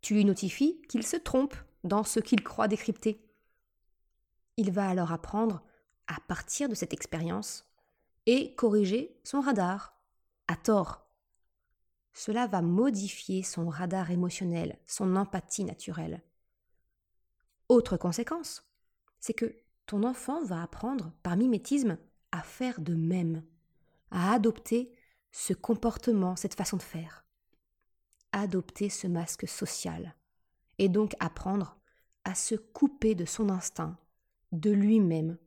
tu 0.01 0.13
lui 0.13 0.25
notifies 0.25 0.81
qu'il 0.87 1.05
se 1.05 1.17
trompe 1.17 1.55
dans 1.83 2.03
ce 2.03 2.19
qu'il 2.19 2.43
croit 2.43 2.67
décrypter. 2.67 3.25
Il 4.57 4.71
va 4.71 4.87
alors 4.87 5.11
apprendre, 5.11 5.61
à 6.07 6.19
partir 6.27 6.69
de 6.69 6.75
cette 6.75 6.93
expérience, 6.93 7.68
et 8.25 8.53
corriger 8.55 9.19
son 9.23 9.41
radar, 9.41 9.99
à 10.47 10.55
tort. 10.55 11.07
Cela 12.13 12.47
va 12.47 12.61
modifier 12.61 13.43
son 13.43 13.69
radar 13.69 14.11
émotionnel, 14.11 14.77
son 14.87 15.15
empathie 15.15 15.63
naturelle. 15.63 16.21
Autre 17.69 17.97
conséquence, 17.97 18.63
c'est 19.19 19.33
que 19.33 19.55
ton 19.85 20.03
enfant 20.03 20.43
va 20.43 20.61
apprendre 20.61 21.11
par 21.23 21.37
mimétisme 21.37 21.97
à 22.31 22.41
faire 22.41 22.81
de 22.81 22.93
même, 22.93 23.43
à 24.11 24.33
adopter 24.33 24.91
ce 25.31 25.53
comportement, 25.53 26.35
cette 26.35 26.55
façon 26.55 26.77
de 26.77 26.81
faire, 26.81 27.25
adopter 28.31 28.89
ce 28.89 29.07
masque 29.07 29.47
social, 29.47 30.15
et 30.77 30.89
donc 30.89 31.15
apprendre 31.19 31.77
à 32.23 32.35
se 32.35 32.55
couper 32.55 33.15
de 33.15 33.25
son 33.25 33.49
instinct, 33.49 33.97
de 34.51 34.71
lui-même. 34.71 35.37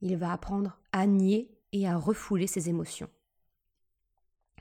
Il 0.00 0.16
va 0.16 0.32
apprendre 0.32 0.78
à 0.92 1.06
nier 1.06 1.53
et 1.74 1.88
à 1.88 1.98
refouler 1.98 2.46
ses 2.46 2.68
émotions. 2.68 3.10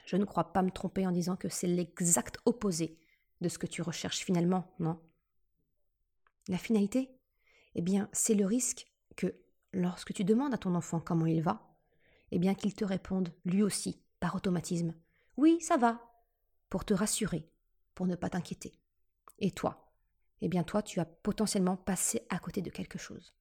Je 0.06 0.18
ne 0.18 0.26
crois 0.26 0.52
pas 0.52 0.64
me 0.64 0.72
tromper 0.72 1.06
en 1.06 1.12
disant 1.12 1.36
que 1.36 1.48
c'est 1.48 1.68
l'exact 1.68 2.40
opposé 2.46 3.00
de 3.40 3.50
ce 3.50 3.60
que 3.60 3.68
tu 3.68 3.84
recherches 3.84 4.26
finalement, 4.26 4.74
non? 4.80 5.00
La 6.48 6.58
finalité? 6.58 7.16
Eh 7.76 7.82
bien, 7.82 8.10
c'est 8.14 8.34
le 8.34 8.48
risque 8.48 8.88
que, 9.16 9.36
lorsque 9.74 10.12
tu 10.12 10.24
demandes 10.24 10.56
à 10.56 10.58
ton 10.58 10.74
enfant 10.74 11.00
comment 11.00 11.28
il 11.28 11.44
va, 11.44 11.78
eh 12.32 12.40
bien 12.40 12.56
qu'il 12.56 12.74
te 12.74 12.84
réponde 12.84 13.32
lui 13.46 13.62
aussi, 13.62 14.02
par 14.20 14.36
automatisme, 14.36 14.96
Oui, 15.38 15.62
ça 15.62 15.78
va, 15.78 16.02
pour 16.70 16.84
te 16.84 16.96
rassurer, 16.96 17.48
pour 17.94 18.08
ne 18.08 18.16
pas 18.16 18.32
t'inquiéter. 18.32 18.80
Et 19.38 19.52
toi? 19.52 19.94
Eh 20.42 20.48
bien 20.48 20.64
toi, 20.64 20.82
tu 20.82 21.00
as 21.00 21.06
potentiellement 21.06 21.78
passé 21.78 22.26
à 22.30 22.40
côté 22.40 22.64
de 22.64 22.72
quelque 22.72 22.98
chose. 22.98 23.36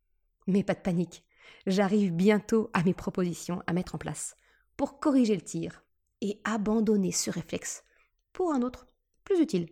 Mais 0.47 0.63
pas 0.63 0.75
de 0.75 0.81
panique, 0.81 1.25
J'arrive 1.67 2.13
bientôt 2.13 2.71
à 2.73 2.83
mes 2.83 2.95
propositions 2.95 3.63
à 3.67 3.73
mettre 3.73 3.95
en 3.95 3.99
place 3.99 4.37
pour 4.77 5.01
corriger 5.01 5.35
le 5.35 5.43
tir 5.43 5.85
et 6.21 6.41
abandonner 6.45 7.13
ce 7.13 7.31
réflexe 7.31 7.85
pour 8.33 8.53
un 8.53 8.63
autre 8.63 8.87
plus 9.25 9.41
utile. 9.41 9.69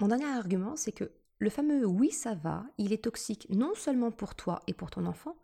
Mon 0.00 0.08
dernier 0.08 0.26
argument, 0.26 0.76
c'est 0.76 0.92
que 0.92 1.12
le 1.38 1.50
fameux 1.50 1.86
oui 1.86 2.10
ça 2.10 2.34
va, 2.34 2.64
il 2.78 2.92
est 2.92 3.04
toxique 3.04 3.46
non 3.50 3.74
seulement 3.74 4.10
pour 4.10 4.34
toi 4.34 4.62
et 4.66 4.74
pour 4.74 4.90
ton 4.90 5.06
enfant, 5.06 5.36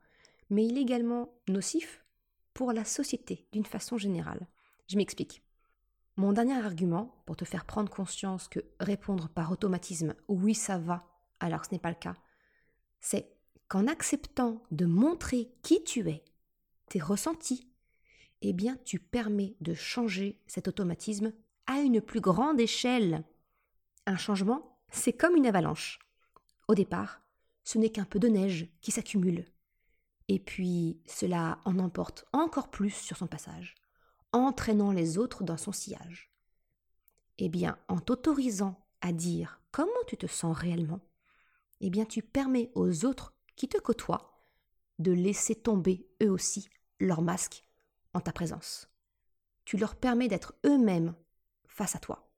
mais 0.50 0.64
il 0.64 0.78
est 0.78 0.82
également 0.82 1.34
nocif 1.48 2.04
pour 2.54 2.72
la 2.72 2.84
société 2.84 3.46
d'une 3.52 3.66
façon 3.66 3.98
générale. 3.98 4.46
Je 4.88 4.96
m'explique. 4.96 5.42
Mon 6.16 6.32
dernier 6.32 6.62
argument 6.62 7.22
pour 7.26 7.36
te 7.36 7.44
faire 7.44 7.64
prendre 7.64 7.90
conscience 7.90 8.48
que 8.48 8.60
répondre 8.80 9.28
par 9.28 9.50
automatisme 9.50 10.14
oui 10.28 10.54
ça 10.54 10.78
va 10.78 11.08
alors 11.42 11.64
ce 11.64 11.72
n'est 11.72 11.80
pas 11.80 11.90
le 11.90 11.96
cas, 11.96 12.14
c'est 13.00 13.36
qu'en 13.72 13.86
acceptant 13.86 14.62
de 14.70 14.84
montrer 14.84 15.50
qui 15.62 15.82
tu 15.82 16.06
es, 16.10 16.22
tes 16.90 17.00
ressentis, 17.00 17.66
eh 18.42 18.52
bien 18.52 18.76
tu 18.84 18.98
permets 18.98 19.56
de 19.62 19.72
changer 19.72 20.38
cet 20.46 20.68
automatisme 20.68 21.32
à 21.66 21.80
une 21.80 22.02
plus 22.02 22.20
grande 22.20 22.60
échelle. 22.60 23.24
Un 24.04 24.18
changement, 24.18 24.78
c'est 24.90 25.14
comme 25.14 25.36
une 25.36 25.46
avalanche. 25.46 26.00
Au 26.68 26.74
départ, 26.74 27.22
ce 27.64 27.78
n'est 27.78 27.88
qu'un 27.88 28.04
peu 28.04 28.18
de 28.18 28.28
neige 28.28 28.68
qui 28.82 28.90
s'accumule. 28.90 29.46
Et 30.28 30.38
puis 30.38 31.00
cela 31.06 31.58
en 31.64 31.78
emporte 31.78 32.26
encore 32.34 32.70
plus 32.70 32.90
sur 32.90 33.16
son 33.16 33.26
passage, 33.26 33.74
entraînant 34.32 34.92
les 34.92 35.16
autres 35.16 35.44
dans 35.44 35.56
son 35.56 35.72
sillage. 35.72 36.30
Eh 37.38 37.48
bien, 37.48 37.78
en 37.88 38.00
t'autorisant 38.00 38.84
à 39.00 39.14
dire 39.14 39.62
comment 39.70 39.90
tu 40.06 40.18
te 40.18 40.26
sens 40.26 40.54
réellement, 40.54 41.00
eh 41.80 41.88
bien 41.88 42.04
tu 42.04 42.20
permets 42.20 42.70
aux 42.74 43.06
autres 43.06 43.31
qui 43.56 43.68
te 43.68 43.78
côtoient 43.78 44.46
de 44.98 45.12
laisser 45.12 45.54
tomber 45.54 46.06
eux 46.22 46.30
aussi 46.30 46.68
leur 47.00 47.22
masque 47.22 47.64
en 48.14 48.20
ta 48.20 48.32
présence. 48.32 48.88
Tu 49.64 49.76
leur 49.76 49.96
permets 49.96 50.28
d'être 50.28 50.54
eux-mêmes 50.66 51.14
face 51.66 51.94
à 51.96 51.98
toi. 51.98 52.28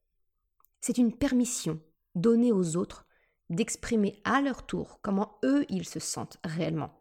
C'est 0.80 0.98
une 0.98 1.16
permission 1.16 1.80
donnée 2.14 2.52
aux 2.52 2.76
autres 2.76 3.06
d'exprimer 3.50 4.20
à 4.24 4.40
leur 4.40 4.66
tour 4.66 5.00
comment 5.02 5.38
eux 5.44 5.64
ils 5.68 5.86
se 5.86 6.00
sentent 6.00 6.38
réellement. 6.44 6.92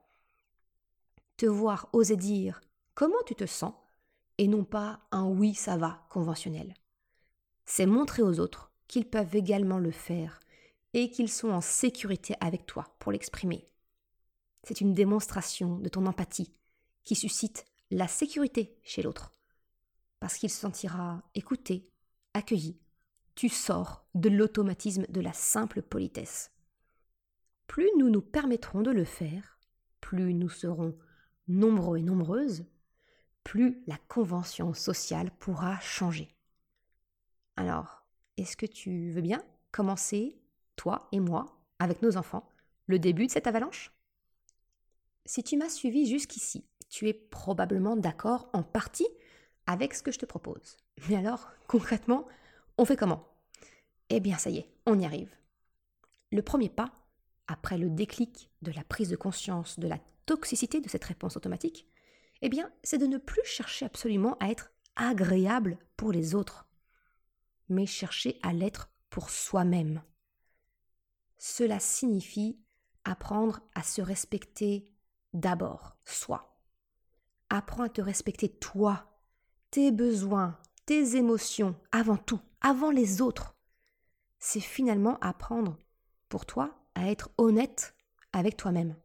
Te 1.37 1.45
voir 1.45 1.89
oser 1.93 2.17
dire 2.17 2.61
comment 2.95 3.21
tu 3.25 3.35
te 3.35 3.45
sens 3.45 3.73
et 4.37 4.47
non 4.47 4.63
pas 4.63 5.01
un 5.11 5.25
oui 5.25 5.53
ça 5.53 5.77
va 5.77 6.05
conventionnel. 6.09 6.73
C'est 7.65 7.85
montrer 7.85 8.21
aux 8.21 8.39
autres 8.39 8.71
qu'ils 8.87 9.09
peuvent 9.09 9.35
également 9.35 9.79
le 9.79 9.91
faire 9.91 10.39
et 10.93 11.09
qu'ils 11.09 11.29
sont 11.29 11.49
en 11.49 11.61
sécurité 11.61 12.35
avec 12.39 12.65
toi 12.65 12.95
pour 12.99 13.11
l'exprimer. 13.11 13.67
C'est 14.63 14.81
une 14.81 14.93
démonstration 14.93 15.77
de 15.77 15.89
ton 15.89 16.05
empathie 16.05 16.53
qui 17.03 17.15
suscite 17.15 17.65
la 17.91 18.07
sécurité 18.07 18.77
chez 18.83 19.01
l'autre, 19.03 19.31
parce 20.19 20.37
qu'il 20.37 20.49
se 20.49 20.59
sentira 20.59 21.21
écouté, 21.35 21.91
accueilli. 22.33 22.79
Tu 23.35 23.49
sors 23.49 24.05
de 24.15 24.29
l'automatisme 24.29 25.05
de 25.09 25.21
la 25.21 25.33
simple 25.33 25.81
politesse. 25.81 26.51
Plus 27.67 27.89
nous 27.97 28.09
nous 28.09 28.21
permettrons 28.21 28.81
de 28.81 28.91
le 28.91 29.05
faire, 29.05 29.59
plus 30.01 30.33
nous 30.33 30.49
serons 30.49 30.97
nombreux 31.47 31.97
et 31.97 32.03
nombreuses, 32.03 32.65
plus 33.43 33.83
la 33.87 33.97
convention 34.07 34.73
sociale 34.73 35.31
pourra 35.39 35.79
changer. 35.79 36.33
Alors, 37.55 38.05
est-ce 38.37 38.57
que 38.57 38.65
tu 38.65 39.11
veux 39.11 39.21
bien 39.21 39.43
commencer, 39.71 40.41
toi 40.75 41.07
et 41.11 41.19
moi, 41.19 41.59
avec 41.79 42.01
nos 42.01 42.17
enfants, 42.17 42.49
le 42.87 42.99
début 42.99 43.27
de 43.27 43.31
cette 43.31 43.47
avalanche? 43.47 43.92
Si 45.25 45.43
tu 45.43 45.57
m'as 45.57 45.69
suivi 45.69 46.05
jusqu'ici, 46.05 46.65
tu 46.89 47.07
es 47.07 47.13
probablement 47.13 47.95
d'accord 47.95 48.49
en 48.53 48.63
partie 48.63 49.07
avec 49.65 49.93
ce 49.93 50.03
que 50.03 50.11
je 50.11 50.19
te 50.19 50.25
propose. 50.25 50.77
Mais 51.07 51.15
alors, 51.15 51.49
concrètement, 51.67 52.25
on 52.77 52.85
fait 52.85 52.97
comment? 52.97 53.27
Eh 54.09 54.19
bien, 54.19 54.37
ça 54.37 54.49
y 54.49 54.57
est, 54.57 54.69
on 54.85 54.99
y 54.99 55.05
arrive. 55.05 55.33
Le 56.31 56.41
premier 56.41 56.69
pas, 56.69 56.91
après 57.47 57.77
le 57.77 57.89
déclic 57.89 58.49
de 58.61 58.71
la 58.71 58.83
prise 58.83 59.09
de 59.09 59.15
conscience 59.15 59.79
de 59.79 59.87
la 59.87 59.99
toxicité 60.25 60.81
de 60.81 60.89
cette 60.89 61.05
réponse 61.05 61.37
automatique, 61.37 61.87
eh 62.41 62.49
bien, 62.49 62.71
c'est 62.83 62.97
de 62.97 63.07
ne 63.07 63.17
plus 63.17 63.45
chercher 63.45 63.85
absolument 63.85 64.37
à 64.39 64.49
être 64.49 64.71
agréable 64.95 65.77
pour 65.95 66.11
les 66.11 66.35
autres, 66.35 66.67
mais 67.69 67.85
chercher 67.85 68.37
à 68.43 68.51
l'être 68.53 68.91
pour 69.09 69.29
soi-même. 69.29 70.03
Cela 71.37 71.79
signifie 71.79 72.59
apprendre 73.05 73.61
à 73.75 73.83
se 73.83 74.01
respecter 74.01 74.92
d'abord, 75.33 75.97
soi. 76.05 76.57
Apprends 77.49 77.83
à 77.83 77.89
te 77.89 78.01
respecter 78.01 78.49
toi, 78.49 79.17
tes 79.71 79.91
besoins, 79.91 80.57
tes 80.85 81.15
émotions, 81.15 81.75
avant 81.91 82.17
tout, 82.17 82.39
avant 82.61 82.91
les 82.91 83.21
autres. 83.21 83.55
C'est 84.39 84.59
finalement 84.59 85.17
apprendre 85.19 85.77
pour 86.29 86.45
toi 86.45 86.75
à 86.95 87.09
être 87.09 87.29
honnête 87.37 87.95
avec 88.33 88.57
toi-même. 88.57 88.95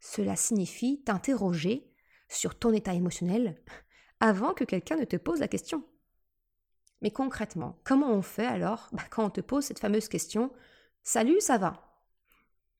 Cela 0.00 0.36
signifie 0.36 1.02
t'interroger 1.02 1.92
sur 2.28 2.58
ton 2.58 2.72
état 2.72 2.94
émotionnel 2.94 3.60
avant 4.20 4.54
que 4.54 4.64
quelqu'un 4.64 4.96
ne 4.96 5.04
te 5.04 5.16
pose 5.16 5.40
la 5.40 5.48
question. 5.48 5.84
Mais 7.02 7.10
concrètement, 7.10 7.78
comment 7.84 8.12
on 8.12 8.22
fait 8.22 8.46
alors 8.46 8.88
bah, 8.92 9.02
quand 9.10 9.24
on 9.24 9.30
te 9.30 9.40
pose 9.40 9.64
cette 9.64 9.78
fameuse 9.78 10.08
question 10.08 10.52
Salut, 11.02 11.40
ça 11.40 11.56
va? 11.56 11.98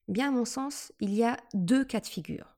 Bien, 0.09 0.28
à 0.28 0.30
mon 0.33 0.44
sens, 0.44 0.92
il 1.00 1.14
y 1.14 1.24
a 1.24 1.38
deux 1.54 1.85
cas 1.85 2.00
de 2.00 2.06
figure. 2.06 2.56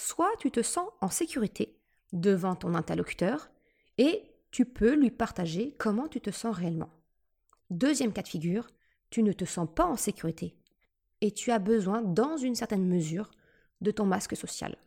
Soit 0.00 0.30
tu 0.38 0.52
te 0.52 0.62
sens 0.62 0.88
en 1.00 1.10
sécurité 1.10 1.76
devant 2.12 2.54
ton 2.54 2.76
interlocuteur 2.76 3.50
et 3.98 4.22
tu 4.52 4.64
peux 4.64 4.94
lui 4.94 5.10
partager 5.10 5.74
comment 5.76 6.06
tu 6.06 6.20
te 6.20 6.30
sens 6.30 6.56
réellement. 6.56 6.90
Deuxième 7.70 8.12
cas 8.12 8.22
de 8.22 8.28
figure, 8.28 8.68
tu 9.10 9.24
ne 9.24 9.32
te 9.32 9.44
sens 9.44 9.68
pas 9.74 9.86
en 9.86 9.96
sécurité 9.96 10.54
et 11.20 11.32
tu 11.32 11.50
as 11.50 11.58
besoin, 11.58 12.00
dans 12.00 12.36
une 12.36 12.54
certaine 12.54 12.86
mesure, 12.86 13.32
de 13.80 13.90
ton 13.90 14.06
masque 14.06 14.36
social. 14.36 14.78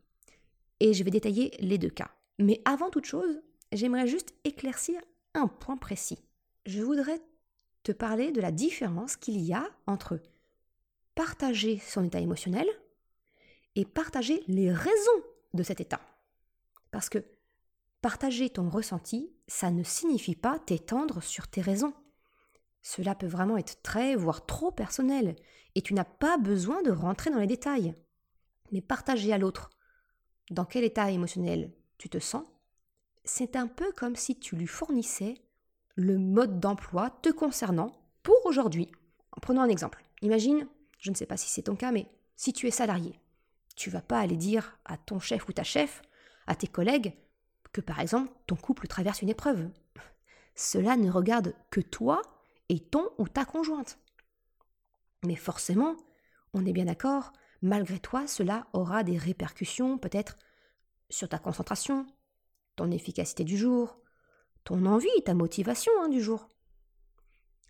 Et 0.80 0.94
je 0.94 1.04
vais 1.04 1.12
détailler 1.12 1.52
les 1.60 1.78
deux 1.78 1.90
cas. 1.90 2.12
Mais 2.40 2.62
avant 2.64 2.90
toute 2.90 3.06
chose, 3.06 3.42
j'aimerais 3.74 4.08
juste 4.08 4.34
éclaircir 4.46 5.02
un 5.34 5.50
point 5.50 5.76
précis. 5.76 6.24
Je 6.66 6.82
voudrais 6.82 7.20
te 7.84 7.92
parler 7.92 8.32
de 8.32 8.40
la 8.40 8.54
différence 8.54 9.18
qu'il 9.18 9.42
y 9.42 9.54
a 9.54 9.70
entre 9.88 10.22
partager 11.16 11.80
son 11.80 12.06
état 12.06 12.22
émotionnel 12.22 12.68
et 13.76 13.86
partager 13.86 14.44
les 14.48 14.72
raisons 14.72 15.24
de 15.54 15.64
cet 15.64 15.82
état. 15.82 16.02
Parce 16.92 17.10
que 17.10 17.24
partager 18.02 18.50
ton 18.50 18.70
ressenti, 18.70 19.32
ça 19.48 19.72
ne 19.72 19.84
signifie 19.84 20.36
pas 20.36 20.60
t'étendre 20.60 21.22
sur 21.22 21.48
tes 21.48 21.62
raisons. 21.62 21.94
Cela 22.82 23.16
peut 23.16 23.28
vraiment 23.28 23.58
être 23.58 23.82
très, 23.82 24.16
voire 24.16 24.46
trop 24.46 24.72
personnel, 24.72 25.36
et 25.76 25.82
tu 25.82 25.94
n'as 25.94 26.04
pas 26.04 26.38
besoin 26.38 26.82
de 26.82 26.92
rentrer 26.92 27.30
dans 27.30 27.40
les 27.40 27.48
détails. 27.48 27.94
Mais 28.72 28.82
partager 28.82 29.32
à 29.34 29.38
l'autre 29.38 29.70
dans 30.50 30.66
quel 30.66 30.84
état 30.84 31.12
émotionnel 31.12 31.72
tu 31.98 32.10
te 32.10 32.20
sens, 32.20 32.44
c'est 33.24 33.56
un 33.56 33.68
peu 33.68 33.92
comme 33.94 34.16
si 34.16 34.40
tu 34.40 34.56
lui 34.56 34.68
fournissais 34.68 35.36
le 35.96 36.18
mode 36.18 36.60
d'emploi 36.60 37.10
te 37.22 37.30
concernant 37.30 37.92
pour 38.24 38.46
aujourd'hui. 38.46 38.92
En 39.32 39.40
prenant 39.40 39.62
un 39.62 39.70
exemple, 39.70 40.04
imagine, 40.22 40.68
je 40.98 41.12
ne 41.12 41.16
sais 41.16 41.26
pas 41.26 41.38
si 41.38 41.50
c'est 41.50 41.64
ton 41.64 41.76
cas, 41.76 41.92
mais 41.92 42.08
si 42.36 42.54
tu 42.54 42.68
es 42.68 42.72
salarié, 42.72 43.20
tu 43.76 43.90
vas 43.90 44.02
pas 44.02 44.20
aller 44.20 44.38
dire 44.38 44.78
à 44.86 44.98
ton 44.98 45.20
chef 45.20 45.48
ou 45.48 45.54
ta 45.54 45.64
chef, 45.64 46.02
à 46.48 46.56
tes 46.56 46.68
collègues, 46.68 47.14
que 47.72 47.82
par 47.82 48.00
exemple 48.00 48.32
ton 48.48 48.56
couple 48.56 48.88
traverse 48.88 49.22
une 49.22 49.30
épreuve. 49.30 49.70
Cela 50.56 50.98
ne 50.98 51.10
regarde 51.10 51.56
que 51.70 51.82
toi 51.82 52.22
et 52.70 52.80
ton 52.80 53.10
ou 53.18 53.28
ta 53.28 53.46
conjointe. 53.46 53.98
Mais 55.26 55.36
forcément, 55.36 55.96
on 56.54 56.66
est 56.66 56.74
bien 56.74 56.86
d'accord, 56.86 57.32
malgré 57.62 58.00
toi, 58.00 58.28
cela 58.28 58.68
aura 58.74 59.04
des 59.04 59.18
répercussions 59.18 59.98
peut-être 59.98 60.38
sur 61.10 61.30
ta 61.30 61.38
concentration, 61.38 62.06
ton 62.76 62.92
efficacité 62.92 63.44
du 63.44 63.58
jour, 63.58 64.00
ton 64.64 64.86
envie, 64.86 65.10
ta 65.26 65.34
motivation 65.34 65.92
hein, 66.02 66.10
du 66.10 66.22
jour. 66.22 66.48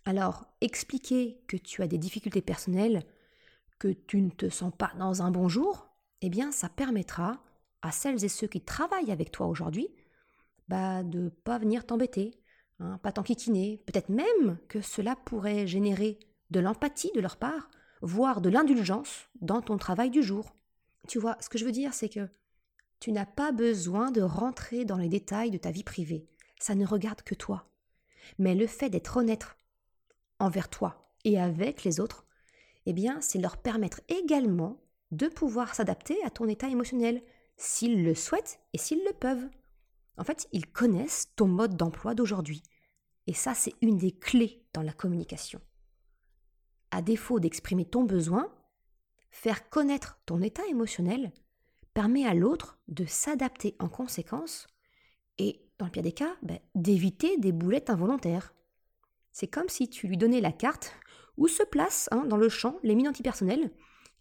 Alors, 0.04 0.46
expliquer 0.60 1.42
que 1.46 1.56
tu 1.56 1.82
as 1.82 1.86
des 1.86 1.98
difficultés 1.98 2.42
personnelles, 2.42 3.04
que 3.78 3.88
tu 3.88 4.20
ne 4.20 4.30
te 4.30 4.48
sens 4.48 4.72
pas 4.76 4.92
dans 4.98 5.22
un 5.22 5.30
bon 5.30 5.48
jour, 5.48 5.91
eh 6.22 6.30
bien, 6.30 6.52
ça 6.52 6.68
permettra 6.68 7.42
à 7.82 7.90
celles 7.90 8.24
et 8.24 8.28
ceux 8.28 8.46
qui 8.46 8.60
travaillent 8.60 9.12
avec 9.12 9.32
toi 9.32 9.48
aujourd'hui 9.48 9.88
bah, 10.68 11.02
de 11.02 11.24
ne 11.24 11.28
pas 11.28 11.58
venir 11.58 11.84
t'embêter, 11.84 12.30
hein, 12.78 12.98
pas 13.02 13.12
t'enquiquiner. 13.12 13.82
Peut-être 13.86 14.08
même 14.08 14.58
que 14.68 14.80
cela 14.80 15.16
pourrait 15.16 15.66
générer 15.66 16.18
de 16.50 16.60
l'empathie 16.60 17.10
de 17.14 17.20
leur 17.20 17.36
part, 17.36 17.68
voire 18.00 18.40
de 18.40 18.48
l'indulgence 18.48 19.28
dans 19.40 19.60
ton 19.60 19.76
travail 19.78 20.10
du 20.10 20.22
jour. 20.22 20.54
Tu 21.08 21.18
vois, 21.18 21.36
ce 21.40 21.48
que 21.48 21.58
je 21.58 21.64
veux 21.64 21.72
dire, 21.72 21.92
c'est 21.92 22.08
que 22.08 22.28
tu 23.00 23.10
n'as 23.10 23.26
pas 23.26 23.50
besoin 23.50 24.12
de 24.12 24.22
rentrer 24.22 24.84
dans 24.84 24.96
les 24.96 25.08
détails 25.08 25.50
de 25.50 25.58
ta 25.58 25.72
vie 25.72 25.82
privée. 25.82 26.28
Ça 26.60 26.76
ne 26.76 26.86
regarde 26.86 27.22
que 27.22 27.34
toi. 27.34 27.66
Mais 28.38 28.54
le 28.54 28.68
fait 28.68 28.90
d'être 28.90 29.16
honnête 29.16 29.46
envers 30.38 30.68
toi 30.68 31.12
et 31.24 31.40
avec 31.40 31.82
les 31.82 31.98
autres, 31.98 32.24
eh 32.86 32.92
bien, 32.92 33.20
c'est 33.20 33.40
leur 33.40 33.56
permettre 33.56 34.00
également 34.08 34.81
de 35.12 35.28
pouvoir 35.28 35.74
s'adapter 35.74 36.16
à 36.24 36.30
ton 36.30 36.48
état 36.48 36.68
émotionnel, 36.68 37.22
s'ils 37.56 38.02
le 38.02 38.14
souhaitent 38.14 38.60
et 38.72 38.78
s'ils 38.78 39.04
le 39.04 39.12
peuvent. 39.12 39.48
En 40.16 40.24
fait, 40.24 40.48
ils 40.52 40.66
connaissent 40.66 41.32
ton 41.36 41.46
mode 41.46 41.76
d'emploi 41.76 42.14
d'aujourd'hui. 42.14 42.62
Et 43.26 43.34
ça, 43.34 43.54
c'est 43.54 43.74
une 43.82 43.98
des 43.98 44.12
clés 44.12 44.66
dans 44.72 44.82
la 44.82 44.92
communication. 44.92 45.60
À 46.90 47.02
défaut 47.02 47.40
d'exprimer 47.40 47.84
ton 47.84 48.04
besoin, 48.04 48.52
faire 49.30 49.68
connaître 49.70 50.20
ton 50.26 50.42
état 50.42 50.66
émotionnel 50.66 51.32
permet 51.94 52.26
à 52.26 52.34
l'autre 52.34 52.78
de 52.88 53.04
s'adapter 53.04 53.76
en 53.78 53.88
conséquence 53.88 54.66
Et 55.38 55.68
dans 55.78 55.86
le 55.86 55.92
pire 55.92 56.02
des 56.02 56.12
cas, 56.12 56.36
ben, 56.42 56.58
d'éviter 56.74 57.36
des 57.38 57.52
boulettes 57.52 57.90
involontaires. 57.90 58.54
C'est 59.30 59.48
comme 59.48 59.68
si 59.68 59.88
tu 59.88 60.06
lui 60.06 60.16
donnais 60.16 60.40
la 60.40 60.52
carte 60.52 60.94
où 61.36 61.48
se 61.48 61.62
placent 61.62 62.08
hein, 62.12 62.24
dans 62.26 62.36
le 62.36 62.48
champ 62.48 62.78
les 62.82 62.94
mines 62.94 63.08
antipersonnelles, 63.08 63.70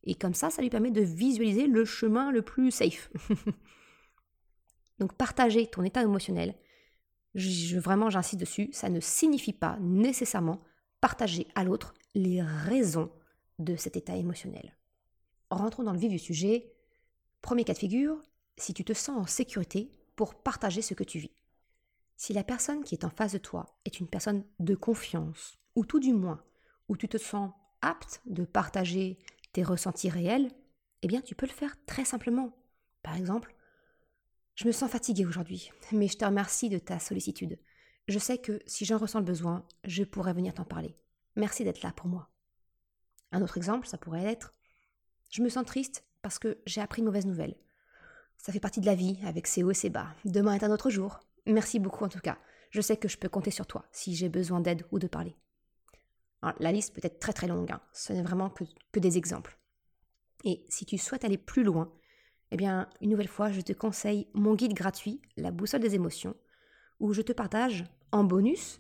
et 0.04 0.16
comme 0.16 0.34
ça, 0.34 0.50
ça 0.50 0.62
lui 0.62 0.70
permet 0.70 0.92
de 0.92 1.02
visualiser 1.02 1.68
le 1.68 1.86
chemin 1.86 2.32
le 2.32 2.42
plus 2.42 2.72
safe. 2.72 3.12
Donc 5.00 5.14
partager 5.14 5.68
ton 5.68 5.84
état 5.84 6.02
émotionnel, 6.02 6.56
vraiment 7.36 8.10
j'insiste 8.10 8.40
dessus, 8.40 8.70
ça 8.72 8.90
ne 8.90 9.00
signifie 9.00 9.54
pas 9.54 9.78
nécessairement 9.80 10.62
partager 11.00 11.48
à 11.56 11.64
l'autre 11.64 11.94
les 12.14 12.42
raisons 12.42 13.12
de 13.60 13.76
cet 13.76 13.96
état 13.96 14.16
émotionnel. 14.16 14.76
Rentrons 15.50 15.84
dans 15.84 15.94
le 15.94 16.00
vif 16.00 16.12
du 16.12 16.20
sujet. 16.20 16.74
Premier 17.42 17.64
cas 17.64 17.74
de 17.74 17.80
figure, 17.80 18.22
si 18.58 18.74
tu 18.74 18.84
te 18.84 18.94
sens 18.94 19.18
en 19.18 19.26
sécurité 19.26 19.92
pour 20.16 20.36
partager 20.36 20.82
ce 20.82 20.94
que 20.94 21.04
tu 21.04 21.20
vis. 21.20 21.32
Si 22.16 22.34
la 22.34 22.44
personne 22.44 22.84
qui 22.84 22.94
est 22.94 23.06
en 23.06 23.10
face 23.10 23.34
de 23.34 23.40
toi 23.40 23.80
est 23.86 24.00
une 24.00 24.08
personne 24.08 24.44
de 24.60 24.76
confiance, 24.76 25.58
ou 25.76 25.86
tout 25.86 26.00
du 26.00 26.14
moins, 26.14 26.44
où 26.88 26.96
tu 26.96 27.08
te 27.08 27.18
sens 27.18 27.52
apte 27.82 28.22
de 28.28 28.46
partager 28.46 29.18
tes 29.52 29.64
ressentis 29.64 30.10
réels, 30.10 30.52
eh 31.02 31.08
bien 31.08 31.22
tu 31.22 31.36
peux 31.36 31.46
le 31.46 31.52
faire 31.52 31.76
très 31.86 32.06
simplement. 32.06 32.56
Par 33.04 33.16
exemple, 33.16 33.56
je 34.56 34.68
me 34.68 34.72
sens 34.72 34.92
fatiguée 34.92 35.26
aujourd'hui, 35.26 35.72
mais 35.92 36.08
je 36.08 36.18
te 36.18 36.26
remercie 36.26 36.70
de 36.70 36.78
ta 36.78 37.00
sollicitude. 37.00 37.60
Je 38.08 38.20
sais 38.20 38.38
que 38.38 38.60
si 38.66 38.86
j'en 38.86 38.98
ressens 38.98 39.20
le 39.20 39.26
besoin, 39.26 39.66
je 39.86 40.04
pourrais 40.04 40.34
venir 40.34 40.54
t'en 40.54 40.66
parler. 40.66 40.96
Merci 41.36 41.64
d'être 41.64 41.82
là 41.82 41.92
pour 41.92 42.08
moi. 42.08 42.30
Un 43.32 43.42
autre 43.42 43.58
exemple, 43.58 43.88
ça 43.88 43.98
pourrait 43.98 44.26
être 44.26 44.54
Je 45.32 45.42
me 45.42 45.50
sens 45.50 45.66
triste 45.66 46.04
parce 46.22 46.40
que 46.40 46.60
j'ai 46.66 46.82
appris 46.82 47.00
une 47.00 47.06
mauvaise 47.06 47.26
nouvelle. 47.26 47.56
Ça 48.38 48.52
fait 48.52 48.60
partie 48.60 48.82
de 48.82 48.86
la 48.86 48.96
vie, 48.96 49.20
avec 49.24 49.48
ses 49.48 49.64
hauts 49.64 49.72
et 49.72 49.76
ses 49.76 49.90
bas. 49.90 50.14
Demain 50.26 50.56
est 50.56 50.64
un 50.64 50.72
autre 50.72 50.90
jour. 50.90 51.20
Merci 51.46 51.80
beaucoup 51.80 52.04
en 52.04 52.10
tout 52.10 52.20
cas. 52.20 52.38
Je 52.72 52.82
sais 52.82 52.98
que 52.98 53.08
je 53.08 53.18
peux 53.18 53.30
compter 53.30 53.52
sur 53.52 53.66
toi 53.66 53.86
si 53.92 54.16
j'ai 54.16 54.30
besoin 54.30 54.62
d'aide 54.62 54.86
ou 54.92 55.00
de 55.00 55.08
parler. 55.08 55.36
La 56.60 56.72
liste 56.72 56.94
peut 56.94 57.02
être 57.04 57.20
très 57.20 57.34
très 57.34 57.48
longue, 57.48 57.72
hein. 57.72 57.82
ce 57.94 58.14
n'est 58.14 58.24
vraiment 58.24 58.50
que, 58.50 58.64
que 58.92 59.00
des 59.00 59.18
exemples. 59.18 59.58
Et 60.44 60.66
si 60.70 60.86
tu 60.86 60.98
souhaites 60.98 61.24
aller 61.24 61.38
plus 61.38 61.64
loin, 61.64 61.94
eh 62.52 62.58
bien, 62.58 62.90
une 63.00 63.12
nouvelle 63.12 63.28
fois, 63.28 63.52
je 63.52 63.62
te 63.62 63.74
conseille 63.74 64.28
mon 64.34 64.56
guide 64.56 64.74
gratuit, 64.74 65.22
La 65.38 65.52
boussole 65.52 65.82
des 65.82 65.96
émotions, 65.96 66.36
où 67.00 67.14
je 67.14 67.22
te 67.22 67.32
partage 67.32 67.86
en 68.12 68.24
bonus 68.24 68.80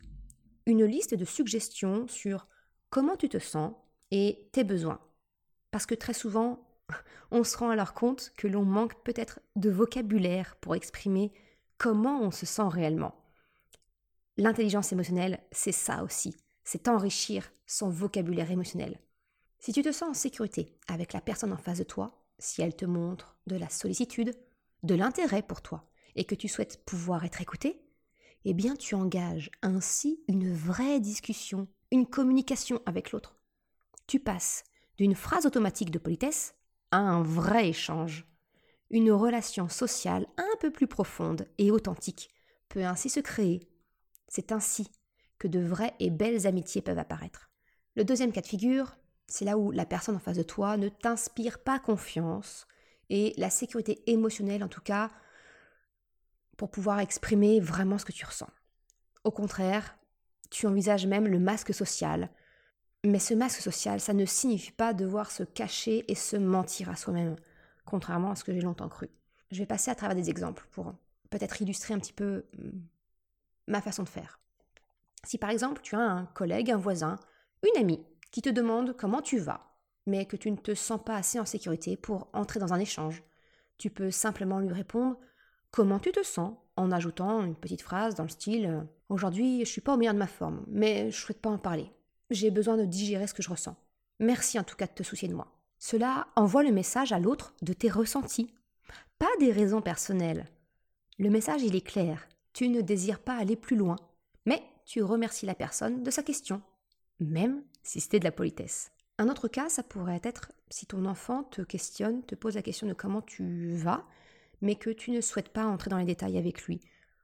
une 0.65 0.85
liste 0.85 1.15
de 1.15 1.25
suggestions 1.25 2.07
sur 2.07 2.47
comment 2.89 3.15
tu 3.15 3.29
te 3.29 3.39
sens 3.39 3.73
et 4.11 4.49
tes 4.51 4.63
besoins. 4.63 4.99
Parce 5.71 5.85
que 5.85 5.95
très 5.95 6.13
souvent, 6.13 6.67
on 7.31 7.43
se 7.43 7.57
rend 7.57 7.69
alors 7.69 7.93
compte 7.93 8.33
que 8.37 8.47
l'on 8.47 8.65
manque 8.65 9.01
peut-être 9.03 9.39
de 9.55 9.69
vocabulaire 9.69 10.57
pour 10.61 10.75
exprimer 10.75 11.31
comment 11.77 12.21
on 12.21 12.31
se 12.31 12.45
sent 12.45 12.67
réellement. 12.67 13.15
L'intelligence 14.37 14.91
émotionnelle, 14.91 15.39
c'est 15.51 15.71
ça 15.71 16.03
aussi, 16.03 16.35
c'est 16.63 16.87
enrichir 16.87 17.51
son 17.65 17.89
vocabulaire 17.89 18.51
émotionnel. 18.51 18.99
Si 19.59 19.73
tu 19.73 19.81
te 19.81 19.91
sens 19.91 20.09
en 20.09 20.13
sécurité 20.13 20.77
avec 20.87 21.13
la 21.13 21.21
personne 21.21 21.53
en 21.53 21.57
face 21.57 21.79
de 21.79 21.83
toi, 21.83 22.25
si 22.39 22.61
elle 22.61 22.75
te 22.75 22.85
montre 22.85 23.37
de 23.47 23.55
la 23.55 23.69
sollicitude, 23.69 24.35
de 24.83 24.95
l'intérêt 24.95 25.43
pour 25.43 25.61
toi, 25.61 25.87
et 26.15 26.25
que 26.25 26.35
tu 26.35 26.47
souhaites 26.47 26.83
pouvoir 26.83 27.23
être 27.25 27.41
écouté, 27.41 27.81
eh 28.45 28.53
bien 28.53 28.75
tu 28.75 28.95
engages 28.95 29.51
ainsi 29.61 30.23
une 30.27 30.53
vraie 30.53 30.99
discussion, 30.99 31.67
une 31.91 32.07
communication 32.07 32.81
avec 32.85 33.11
l'autre. 33.11 33.35
Tu 34.07 34.19
passes 34.19 34.63
d'une 34.97 35.15
phrase 35.15 35.45
automatique 35.45 35.91
de 35.91 35.99
politesse 35.99 36.55
à 36.91 36.97
un 36.97 37.23
vrai 37.23 37.69
échange. 37.69 38.27
Une 38.89 39.11
relation 39.11 39.69
sociale 39.69 40.27
un 40.37 40.57
peu 40.59 40.71
plus 40.71 40.87
profonde 40.87 41.47
et 41.57 41.71
authentique 41.71 42.29
peut 42.67 42.83
ainsi 42.83 43.09
se 43.09 43.19
créer. 43.19 43.69
C'est 44.27 44.51
ainsi 44.51 44.89
que 45.41 45.47
de 45.47 45.59
vraies 45.59 45.95
et 45.99 46.11
belles 46.11 46.45
amitiés 46.45 46.83
peuvent 46.83 46.99
apparaître. 46.99 47.49
Le 47.95 48.03
deuxième 48.03 48.31
cas 48.31 48.41
de 48.41 48.47
figure, 48.47 48.95
c'est 49.25 49.43
là 49.43 49.57
où 49.57 49.71
la 49.71 49.87
personne 49.87 50.15
en 50.15 50.19
face 50.19 50.37
de 50.37 50.43
toi 50.43 50.77
ne 50.77 50.87
t'inspire 50.87 51.57
pas 51.57 51.79
confiance 51.79 52.67
et 53.09 53.33
la 53.37 53.49
sécurité 53.49 54.03
émotionnelle 54.05 54.63
en 54.63 54.67
tout 54.67 54.81
cas 54.81 55.09
pour 56.57 56.69
pouvoir 56.69 56.99
exprimer 56.99 57.59
vraiment 57.59 57.97
ce 57.97 58.05
que 58.05 58.11
tu 58.11 58.23
ressens. 58.23 58.49
Au 59.23 59.31
contraire, 59.31 59.97
tu 60.51 60.67
envisages 60.67 61.07
même 61.07 61.27
le 61.27 61.39
masque 61.39 61.73
social. 61.73 62.29
Mais 63.03 63.17
ce 63.17 63.33
masque 63.33 63.61
social, 63.61 63.99
ça 63.99 64.13
ne 64.13 64.25
signifie 64.25 64.71
pas 64.71 64.93
devoir 64.93 65.31
se 65.31 65.41
cacher 65.41 66.05
et 66.07 66.13
se 66.13 66.37
mentir 66.37 66.87
à 66.91 66.95
soi-même, 66.95 67.35
contrairement 67.83 68.29
à 68.29 68.35
ce 68.35 68.43
que 68.43 68.53
j'ai 68.53 68.61
longtemps 68.61 68.89
cru. 68.89 69.09
Je 69.49 69.57
vais 69.57 69.65
passer 69.65 69.89
à 69.89 69.95
travers 69.95 70.15
des 70.15 70.29
exemples 70.29 70.67
pour 70.69 70.93
peut-être 71.31 71.59
illustrer 71.63 71.95
un 71.95 71.99
petit 71.99 72.13
peu 72.13 72.45
hmm, 72.59 72.79
ma 73.67 73.81
façon 73.81 74.03
de 74.03 74.09
faire. 74.09 74.39
Si 75.25 75.37
par 75.37 75.49
exemple 75.49 75.81
tu 75.81 75.95
as 75.95 76.01
un 76.01 76.25
collègue, 76.25 76.71
un 76.71 76.77
voisin, 76.77 77.19
une 77.63 77.81
amie 77.81 78.03
qui 78.31 78.41
te 78.41 78.49
demande 78.49 78.95
comment 78.95 79.21
tu 79.21 79.37
vas, 79.37 79.75
mais 80.05 80.25
que 80.25 80.37
tu 80.37 80.49
ne 80.51 80.57
te 80.57 80.73
sens 80.73 81.01
pas 81.03 81.15
assez 81.15 81.39
en 81.39 81.45
sécurité 81.45 81.97
pour 81.97 82.29
entrer 82.33 82.59
dans 82.59 82.73
un 82.73 82.79
échange, 82.79 83.23
tu 83.77 83.89
peux 83.89 84.11
simplement 84.11 84.59
lui 84.59 84.73
répondre 84.73 85.17
comment 85.71 85.99
tu 85.99 86.11
te 86.11 86.23
sens? 86.23 86.55
en 86.77 86.91
ajoutant 86.91 87.43
une 87.43 87.55
petite 87.55 87.81
phrase 87.81 88.15
dans 88.15 88.23
le 88.23 88.29
style 88.29 88.87
Aujourd'hui, 89.09 89.59
je 89.65 89.69
suis 89.69 89.81
pas 89.81 89.93
au 89.93 89.97
meilleur 89.97 90.13
de 90.13 90.19
ma 90.19 90.27
forme, 90.27 90.63
mais 90.67 91.11
je 91.11 91.19
souhaite 91.19 91.41
pas 91.41 91.49
en 91.49 91.57
parler. 91.57 91.91
J'ai 92.29 92.49
besoin 92.49 92.77
de 92.77 92.85
digérer 92.85 93.27
ce 93.27 93.33
que 93.33 93.43
je 93.43 93.49
ressens. 93.49 93.75
Merci 94.19 94.57
en 94.57 94.63
tout 94.63 94.77
cas 94.77 94.87
de 94.87 94.93
te 94.93 95.03
soucier 95.03 95.27
de 95.27 95.33
moi. 95.33 95.51
Cela 95.79 96.27
envoie 96.37 96.63
le 96.63 96.71
message 96.71 97.11
à 97.11 97.19
l'autre 97.19 97.53
de 97.61 97.73
tes 97.73 97.89
ressentis, 97.89 98.53
pas 99.19 99.27
des 99.39 99.51
raisons 99.51 99.81
personnelles. 99.81 100.45
Le 101.19 101.29
message, 101.29 101.61
il 101.61 101.75
est 101.75 101.85
clair. 101.85 102.25
Tu 102.53 102.69
ne 102.69 102.79
désires 102.79 103.19
pas 103.19 103.35
aller 103.35 103.57
plus 103.57 103.75
loin, 103.75 103.97
mais 104.45 104.63
tu 104.91 105.01
remercies 105.01 105.45
la 105.45 105.55
personne 105.55 106.03
de 106.03 106.11
sa 106.11 106.21
question, 106.21 106.61
même 107.21 107.63
si 107.81 108.01
c'était 108.01 108.19
de 108.19 108.25
la 108.25 108.31
politesse. 108.33 108.91
Un 109.19 109.29
autre 109.29 109.47
cas, 109.47 109.69
ça 109.69 109.83
pourrait 109.83 110.19
être 110.21 110.51
si 110.69 110.85
ton 110.85 111.05
enfant 111.05 111.45
te 111.45 111.61
questionne, 111.61 112.25
te 112.25 112.35
pose 112.35 112.55
la 112.55 112.61
question 112.61 112.87
de 112.87 112.93
comment 112.93 113.21
tu 113.21 113.73
vas, 113.77 114.05
mais 114.59 114.75
que 114.75 114.89
tu 114.89 115.11
ne 115.11 115.21
souhaites 115.21 115.53
pas 115.53 115.63
entrer 115.63 115.89
dans 115.89 115.97
les 115.97 116.03
détails 116.03 116.37
avec 116.37 116.63
lui, 116.63 116.81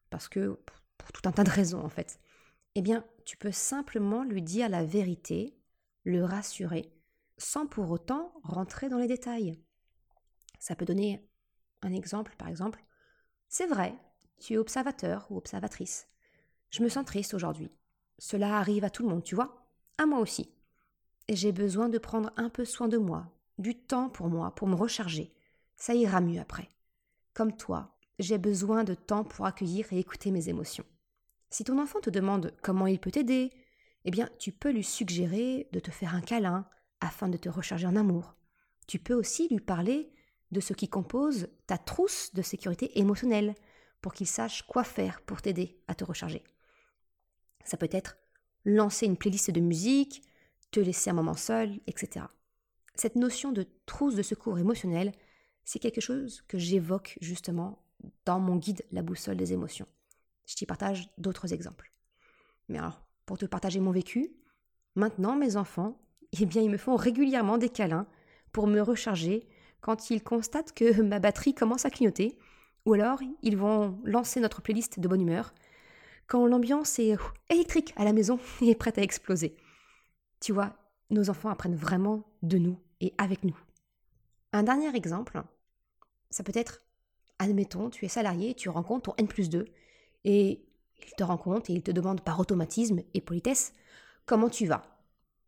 parce 0.09 0.29
que 0.29 0.57
pour 0.97 1.11
tout 1.11 1.27
un 1.27 1.33
tas 1.33 1.43
de 1.43 1.49
raisons 1.49 1.83
en 1.83 1.89
fait. 1.89 2.21
Eh 2.75 2.81
bien, 2.81 3.05
tu 3.25 3.35
peux 3.35 3.51
simplement 3.51 4.23
lui 4.23 4.41
dire 4.41 4.69
la 4.69 4.85
vérité, 4.85 5.59
le 6.05 6.23
rassurer, 6.23 6.93
sans 7.37 7.67
pour 7.67 7.91
autant 7.91 8.31
rentrer 8.43 8.87
dans 8.87 8.97
les 8.97 9.07
détails. 9.07 9.61
Ça 10.57 10.77
peut 10.77 10.85
donner 10.85 11.27
un 11.81 11.91
exemple, 11.91 12.33
par 12.37 12.47
exemple. 12.47 12.81
C'est 13.49 13.67
vrai, 13.67 13.93
tu 14.39 14.53
es 14.53 14.57
observateur 14.57 15.27
ou 15.29 15.35
observatrice. 15.35 16.07
Je 16.69 16.83
me 16.83 16.89
sens 16.89 17.05
triste 17.05 17.33
aujourd'hui. 17.33 17.71
Cela 18.19 18.57
arrive 18.57 18.83
à 18.83 18.89
tout 18.89 19.03
le 19.03 19.09
monde, 19.09 19.23
tu 19.23 19.35
vois, 19.35 19.67
à 19.97 20.05
moi 20.05 20.19
aussi. 20.19 20.49
J'ai 21.29 21.51
besoin 21.51 21.89
de 21.89 21.97
prendre 21.97 22.31
un 22.37 22.49
peu 22.49 22.65
soin 22.65 22.87
de 22.87 22.97
moi, 22.97 23.31
du 23.57 23.75
temps 23.75 24.09
pour 24.09 24.27
moi, 24.27 24.53
pour 24.55 24.67
me 24.67 24.75
recharger. 24.75 25.33
Ça 25.75 25.93
ira 25.93 26.21
mieux 26.21 26.39
après. 26.39 26.69
Comme 27.33 27.55
toi, 27.55 27.95
j'ai 28.19 28.37
besoin 28.37 28.83
de 28.83 28.95
temps 28.95 29.23
pour 29.23 29.45
accueillir 29.45 29.91
et 29.91 29.99
écouter 29.99 30.31
mes 30.31 30.49
émotions. 30.49 30.85
Si 31.49 31.63
ton 31.63 31.79
enfant 31.79 31.99
te 31.99 32.09
demande 32.09 32.53
comment 32.61 32.87
il 32.87 32.99
peut 32.99 33.11
t'aider, 33.11 33.51
eh 34.05 34.11
bien, 34.11 34.29
tu 34.39 34.51
peux 34.51 34.71
lui 34.71 34.83
suggérer 34.83 35.67
de 35.71 35.79
te 35.79 35.91
faire 35.91 36.15
un 36.15 36.21
câlin 36.21 36.65
afin 36.99 37.29
de 37.29 37.37
te 37.37 37.49
recharger 37.49 37.87
en 37.87 37.95
amour. 37.95 38.35
Tu 38.87 38.99
peux 38.99 39.13
aussi 39.13 39.47
lui 39.49 39.59
parler 39.59 40.09
de 40.51 40.59
ce 40.59 40.73
qui 40.73 40.87
compose 40.87 41.47
ta 41.67 41.77
trousse 41.77 42.33
de 42.33 42.41
sécurité 42.41 42.97
émotionnelle 42.99 43.53
pour 44.01 44.13
qu'il 44.13 44.27
sache 44.27 44.63
quoi 44.63 44.83
faire 44.83 45.21
pour 45.21 45.41
t'aider 45.41 45.79
à 45.87 45.95
te 45.95 46.03
recharger. 46.03 46.43
Ça 47.67 47.77
peut 47.77 47.89
être 47.91 48.17
lancer 48.65 49.05
une 49.05 49.17
playlist 49.17 49.51
de 49.51 49.59
musique, 49.59 50.23
te 50.71 50.79
laisser 50.79 51.09
un 51.09 51.13
moment 51.13 51.35
seul, 51.35 51.79
etc. 51.85 52.25
Cette 52.95 53.15
notion 53.15 53.51
de 53.51 53.67
trousse 53.85 54.15
de 54.15 54.23
secours 54.23 54.57
émotionnel 54.57 55.11
c'est 55.67 55.79
quelque 55.79 55.99
chose 55.99 56.43
que 56.47 56.57
j'évoque 56.57 57.17
justement 57.19 57.83
dans 58.23 58.39
mon 58.39 58.55
guide 58.55 58.85
La 58.93 59.01
boussole 59.01 59.35
des 59.35 59.51
émotions. 59.51 59.85
Je 60.45 60.55
t'y 60.55 60.65
partage 60.65 61.09
d'autres 61.17 61.53
exemples. 61.53 61.91
Mais 62.69 62.77
alors, 62.77 63.05
pour 63.25 63.37
te 63.37 63.45
partager 63.45 63.81
mon 63.81 63.91
vécu, 63.91 64.31
maintenant 64.95 65.35
mes 65.35 65.57
enfants, 65.57 65.99
eh 66.39 66.45
bien 66.45 66.61
ils 66.61 66.69
me 66.69 66.77
font 66.77 66.95
régulièrement 66.95 67.57
des 67.57 67.67
câlins 67.67 68.07
pour 68.53 68.65
me 68.65 68.79
recharger 68.79 69.45
quand 69.81 70.09
ils 70.09 70.23
constatent 70.23 70.71
que 70.71 71.01
ma 71.01 71.19
batterie 71.19 71.53
commence 71.53 71.83
à 71.83 71.89
clignoter, 71.89 72.37
ou 72.85 72.93
alors 72.93 73.19
ils 73.41 73.57
vont 73.57 73.99
lancer 74.05 74.39
notre 74.39 74.61
playlist 74.61 75.01
de 75.01 75.07
bonne 75.09 75.21
humeur 75.21 75.53
quand 76.27 76.45
l'ambiance 76.45 76.99
est 76.99 77.15
électrique 77.49 77.93
à 77.95 78.03
la 78.03 78.13
maison 78.13 78.39
et 78.61 78.75
prête 78.75 78.97
à 78.97 79.03
exploser. 79.03 79.55
Tu 80.39 80.53
vois, 80.53 80.75
nos 81.09 81.29
enfants 81.29 81.49
apprennent 81.49 81.75
vraiment 81.75 82.23
de 82.43 82.57
nous 82.57 82.77
et 83.01 83.13
avec 83.17 83.43
nous. 83.43 83.57
Un 84.53 84.63
dernier 84.63 84.95
exemple, 84.95 85.41
ça 86.29 86.43
peut 86.43 86.51
être, 86.55 86.81
admettons, 87.39 87.89
tu 87.89 88.05
es 88.05 88.09
salarié, 88.09 88.53
tu 88.53 88.69
rencontres 88.69 89.11
ton 89.11 89.15
N 89.17 89.27
plus 89.27 89.49
2, 89.49 89.65
et 90.23 90.65
il 91.05 91.13
te 91.17 91.23
rencontre 91.23 91.69
et 91.69 91.73
il 91.73 91.83
te 91.83 91.91
demande 91.91 92.21
par 92.21 92.39
automatisme 92.39 93.01
et 93.13 93.21
politesse 93.21 93.73
comment 94.25 94.49
tu 94.49 94.67
vas? 94.67 94.83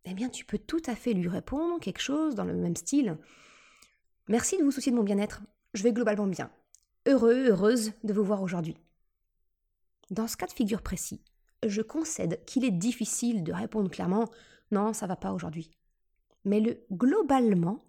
Eh 0.06 0.14
bien, 0.14 0.30
tu 0.30 0.46
peux 0.46 0.58
tout 0.58 0.82
à 0.88 0.96
fait 0.96 1.14
lui 1.14 1.28
répondre 1.28 1.80
quelque 1.80 2.02
chose 2.02 2.34
dans 2.34 2.46
le 2.46 2.54
même 2.54 2.76
style. 2.76 3.18
Merci 4.28 4.58
de 4.58 4.64
vous 4.64 4.72
soucier 4.72 4.92
de 4.92 4.98
mon 4.98 5.04
bien-être, 5.04 5.42
je 5.74 5.84
vais 5.84 5.94
globalement 5.94 6.28
bien. 6.28 6.50
Heureux, 7.06 7.50
heureuse 7.50 7.94
de 8.04 8.14
vous 8.14 8.24
voir 8.24 8.42
aujourd'hui. 8.42 8.78
Dans 10.10 10.28
ce 10.28 10.38
cas 10.38 10.48
de 10.48 10.52
figure 10.52 10.82
précis, 10.82 11.24
je 11.66 11.82
concède 11.82 12.44
qu'il 12.46 12.66
est 12.66 12.72
difficile 12.72 13.44
de 13.44 13.54
répondre 13.54 13.90
clairement 13.90 14.30
non, 14.72 14.94
ça 14.94 15.08
va 15.08 15.16
pas 15.16 15.34
aujourd'hui. 15.34 15.72
Mais 16.46 16.60
le 16.60 16.86
globalement 16.92 17.84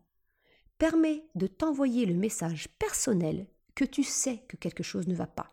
permet 0.78 1.24
de 1.35 1.46
t'envoyer 1.46 2.06
le 2.06 2.14
message 2.14 2.68
personnel 2.78 3.46
que 3.74 3.85
tu 3.85 4.02
sais 4.02 4.38
que 4.48 4.56
quelque 4.56 4.83
chose 4.83 5.06
ne 5.06 5.14
va 5.14 5.26
pas. 5.26 5.50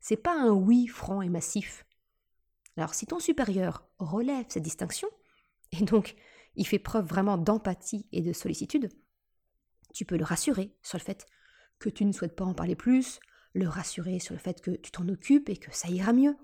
C'est 0.00 0.16
pas 0.16 0.36
un 0.36 0.50
oui 0.50 0.86
franc 0.86 1.22
et 1.22 1.28
massif. 1.28 1.86
Alors 2.76 2.94
si 2.94 3.06
ton 3.06 3.20
supérieur 3.20 3.88
relève 3.98 4.46
cette 4.48 4.62
distinction, 4.62 5.08
et 5.72 5.84
donc 5.84 6.16
il 6.56 6.66
fait 6.66 6.78
preuve 6.78 7.06
vraiment 7.06 7.38
d'empathie 7.38 8.06
et 8.12 8.20
de 8.20 8.32
sollicitude, 8.32 8.90
tu 9.92 10.04
peux 10.04 10.16
le 10.16 10.24
rassurer 10.24 10.76
sur 10.82 10.98
le 10.98 11.04
fait 11.04 11.26
que 11.78 11.88
tu 11.88 12.04
ne 12.04 12.12
souhaites 12.12 12.36
pas 12.36 12.44
en 12.44 12.54
parler 12.54 12.74
plus, 12.76 13.20
le 13.54 13.68
rassurer 13.68 14.18
sur 14.18 14.34
le 14.34 14.40
fait 14.40 14.60
que 14.60 14.72
tu 14.72 14.90
t'en 14.90 15.08
occupes 15.08 15.48
et 15.48 15.56
que 15.56 15.74
ça 15.74 15.88
ira 15.88 16.12
mieux. 16.12 16.36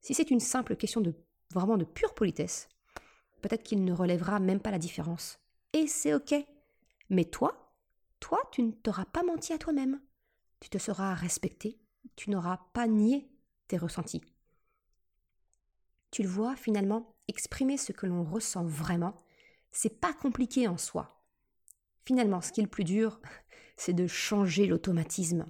Si 0.00 0.14
c'est 0.14 0.30
une 0.30 0.40
simple 0.40 0.76
question 0.76 1.00
de 1.00 1.14
vraiment 1.52 1.76
de 1.76 1.84
pure 1.84 2.14
politesse, 2.14 2.68
peut-être 3.42 3.62
qu'il 3.62 3.84
ne 3.84 3.92
relèvera 3.92 4.40
même 4.40 4.60
pas 4.60 4.70
la 4.70 4.78
différence. 4.78 5.38
Et 5.72 5.86
c'est 5.86 6.14
ok. 6.14 6.34
Mais 7.10 7.24
toi, 7.24 7.72
toi, 8.20 8.40
tu 8.50 8.62
ne 8.62 8.72
t'auras 8.72 9.04
pas 9.04 9.22
menti 9.22 9.52
à 9.52 9.58
toi-même. 9.58 10.00
Tu 10.60 10.70
te 10.70 10.78
seras 10.78 11.14
respecté, 11.14 11.78
tu 12.16 12.30
n'auras 12.30 12.58
pas 12.72 12.86
nié 12.86 13.28
tes 13.68 13.76
ressentis. 13.76 14.22
Tu 16.10 16.22
le 16.22 16.28
vois, 16.28 16.56
finalement, 16.56 17.14
exprimer 17.28 17.76
ce 17.76 17.92
que 17.92 18.06
l'on 18.06 18.24
ressent 18.24 18.64
vraiment, 18.64 19.22
c'est 19.70 20.00
pas 20.00 20.14
compliqué 20.14 20.66
en 20.66 20.78
soi. 20.78 21.22
Finalement, 22.04 22.40
ce 22.40 22.52
qui 22.52 22.60
est 22.60 22.64
le 22.64 22.70
plus 22.70 22.84
dur, 22.84 23.20
c'est 23.76 23.92
de 23.92 24.06
changer 24.06 24.66
l'automatisme. 24.66 25.46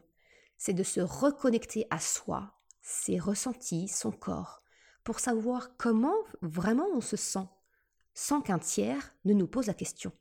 C'est 0.56 0.74
de 0.74 0.82
se 0.82 1.00
reconnecter 1.00 1.86
à 1.90 1.98
soi, 1.98 2.54
ses 2.80 3.18
ressentis, 3.18 3.88
son 3.88 4.12
corps, 4.12 4.62
pour 5.04 5.20
savoir 5.20 5.76
comment 5.76 6.16
vraiment 6.42 6.86
on 6.94 7.00
se 7.00 7.16
sent, 7.16 7.46
sans 8.14 8.40
qu'un 8.40 8.58
tiers 8.58 9.14
ne 9.24 9.34
nous 9.34 9.46
pose 9.46 9.66
la 9.66 9.74
question. 9.74 10.12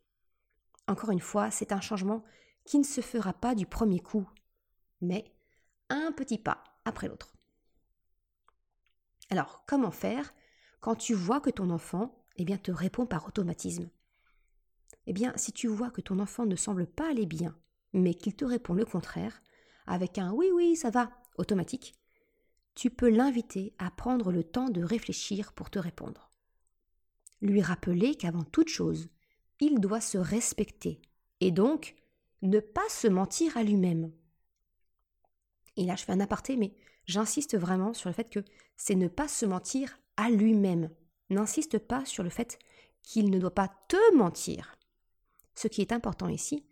Encore 0.88 1.12
une 1.12 1.22
fois, 1.22 1.52
c'est 1.52 1.72
un 1.72 1.82
changement 1.82 2.24
qui 2.66 2.78
ne 2.78 2.84
se 2.84 3.02
fera 3.02 3.34
pas 3.34 3.56
du 3.56 3.66
premier 3.66 4.00
coup, 4.00 4.30
mais 5.02 5.32
un 5.90 6.12
petit 6.12 6.38
pas 6.38 6.64
après 6.84 7.08
l'autre. 7.08 7.36
Alors, 9.30 9.64
comment 9.68 9.92
faire 9.92 10.34
quand 10.82 10.96
tu 10.96 11.14
vois 11.14 11.42
que 11.42 11.50
ton 11.50 11.70
enfant 11.70 12.26
eh 12.38 12.46
bien, 12.46 12.58
te 12.58 12.72
répond 12.72 13.06
par 13.06 13.28
automatisme? 13.28 13.90
Eh 15.08 15.14
bien, 15.14 15.34
si 15.36 15.52
tu 15.52 15.68
vois 15.68 15.90
que 15.90 16.02
ton 16.02 16.20
enfant 16.20 16.46
ne 16.46 16.56
semble 16.56 16.86
pas 16.86 17.10
aller 17.10 17.26
bien, 17.26 17.58
mais 17.94 18.14
qu'il 18.14 18.36
te 18.36 18.46
répond 18.46 18.74
le 18.74 18.86
contraire, 18.86 19.42
avec 19.88 20.18
un 20.18 20.32
oui, 20.32 20.50
oui, 20.54 20.76
ça 20.76 20.90
va, 20.90 21.10
automatique, 21.38 21.94
tu 22.76 22.90
peux 22.90 23.10
l'inviter 23.10 23.74
à 23.78 23.90
prendre 23.90 24.32
le 24.32 24.44
temps 24.44 24.70
de 24.70 24.84
réfléchir 24.84 25.54
pour 25.54 25.70
te 25.70 25.80
répondre. 25.80 26.30
Lui 27.42 27.62
rappeler 27.62 28.16
qu'avant 28.16 28.44
toute 28.44 28.70
chose, 28.70 29.10
il 29.60 29.80
doit 29.80 30.02
se 30.02 30.18
respecter 30.18 31.02
et 31.40 31.52
donc 31.52 31.96
ne 32.42 32.60
pas 32.60 32.88
se 32.90 33.08
mentir 33.08 33.56
à 33.58 33.64
lui-même. 33.64 34.12
Et 35.78 35.86
là, 35.86 35.96
je 35.96 36.04
fais 36.04 36.12
un 36.12 36.20
aparté, 36.20 36.58
mais 36.58 36.74
j'insiste 37.06 37.58
vraiment 37.58 37.94
sur 37.94 38.10
le 38.10 38.14
fait 38.14 38.30
que 38.30 38.44
c'est 38.78 38.96
ne 38.96 39.08
pas 39.08 39.28
se 39.28 39.46
mentir 39.46 40.00
à 40.18 40.30
lui-même. 40.30 40.90
N'insiste 41.30 41.80
pas 41.80 42.06
sur 42.06 42.24
le 42.24 42.30
fait 42.30 42.60
qu'il 43.04 43.30
ne 43.30 43.40
doit 43.40 43.54
pas 43.54 43.70
te 43.88 44.16
mentir. 44.16 44.76
Ce 45.56 45.68
qui 45.68 45.82
est 45.82 45.92
important 45.92 46.28
ici, 46.28 46.66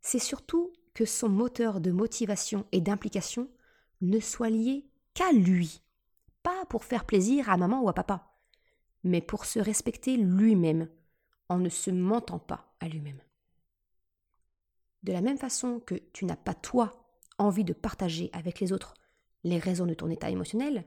c'est 0.00 0.18
surtout 0.18 0.72
que 0.94 1.04
son 1.04 1.28
moteur 1.28 1.80
de 1.80 1.90
motivation 1.90 2.66
et 2.72 2.80
d'implication 2.80 3.48
ne 4.00 4.20
soit 4.20 4.50
lié 4.50 4.86
qu'à 5.12 5.32
lui, 5.32 5.82
pas 6.42 6.64
pour 6.66 6.84
faire 6.84 7.04
plaisir 7.04 7.50
à 7.50 7.56
maman 7.56 7.82
ou 7.82 7.88
à 7.88 7.94
papa, 7.94 8.32
mais 9.02 9.20
pour 9.20 9.44
se 9.44 9.58
respecter 9.58 10.16
lui-même, 10.16 10.88
en 11.48 11.58
ne 11.58 11.68
se 11.68 11.90
mentant 11.90 12.38
pas 12.38 12.74
à 12.80 12.88
lui-même. 12.88 13.20
De 15.02 15.12
la 15.12 15.20
même 15.20 15.38
façon 15.38 15.80
que 15.80 15.96
tu 16.12 16.24
n'as 16.24 16.36
pas 16.36 16.54
toi 16.54 17.04
envie 17.38 17.64
de 17.64 17.72
partager 17.72 18.30
avec 18.32 18.60
les 18.60 18.72
autres 18.72 18.94
les 19.42 19.58
raisons 19.58 19.86
de 19.86 19.94
ton 19.94 20.08
état 20.08 20.30
émotionnel, 20.30 20.86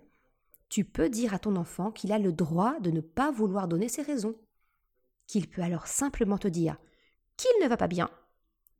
tu 0.69 0.83
peux 0.83 1.09
dire 1.09 1.33
à 1.33 1.39
ton 1.39 1.55
enfant 1.55 1.91
qu'il 1.91 2.11
a 2.11 2.17
le 2.17 2.33
droit 2.33 2.79
de 2.79 2.91
ne 2.91 3.01
pas 3.01 3.31
vouloir 3.31 3.67
donner 3.67 3.87
ses 3.87 4.01
raisons, 4.01 4.35
qu'il 5.27 5.47
peut 5.47 5.61
alors 5.61 5.87
simplement 5.87 6.37
te 6.37 6.47
dire 6.47 6.77
qu'il 7.37 7.51
ne 7.61 7.67
va 7.67 7.77
pas 7.77 7.87
bien 7.87 8.09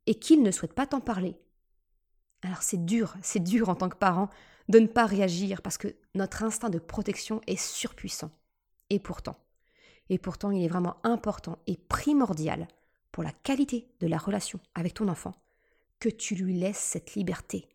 et 0.08 0.14
qu'il 0.14 0.42
ne 0.42 0.50
souhaite 0.50 0.72
pas 0.72 0.86
t'en 0.86 1.02
parler. 1.02 1.36
Alors 2.40 2.62
c'est 2.62 2.82
dur, 2.82 3.14
c'est 3.20 3.42
dur 3.42 3.68
en 3.68 3.74
tant 3.74 3.90
que 3.90 3.96
parent 3.96 4.30
de 4.70 4.78
ne 4.78 4.86
pas 4.86 5.04
réagir 5.04 5.60
parce 5.60 5.76
que 5.76 5.94
notre 6.14 6.42
instinct 6.42 6.70
de 6.70 6.78
protection 6.78 7.42
est 7.46 7.60
surpuissant. 7.60 8.30
Et 8.88 9.00
pourtant, 9.00 9.36
et 10.08 10.16
pourtant 10.16 10.50
il 10.50 10.64
est 10.64 10.68
vraiment 10.68 10.96
important 11.02 11.58
et 11.66 11.76
primordial 11.76 12.68
pour 13.12 13.22
la 13.22 13.32
qualité 13.32 13.86
de 14.00 14.06
la 14.06 14.16
relation 14.16 14.60
avec 14.74 14.94
ton 14.94 15.08
enfant 15.08 15.34
que 16.00 16.08
tu 16.08 16.34
lui 16.34 16.58
laisses 16.58 16.78
cette 16.78 17.14
liberté, 17.14 17.68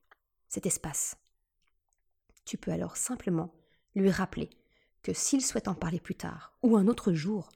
cet 0.50 0.66
espace. 0.66 1.18
Tu 2.46 2.58
peux 2.58 2.72
alors 2.72 2.98
simplement 2.98 3.54
lui 3.94 4.10
rappeler 4.10 4.50
que 5.04 5.14
s'il 5.14 5.46
souhaite 5.46 5.68
en 5.68 5.76
parler 5.76 6.00
plus 6.00 6.16
tard 6.16 6.58
ou 6.64 6.78
un 6.78 6.88
autre 6.88 7.14
jour, 7.14 7.52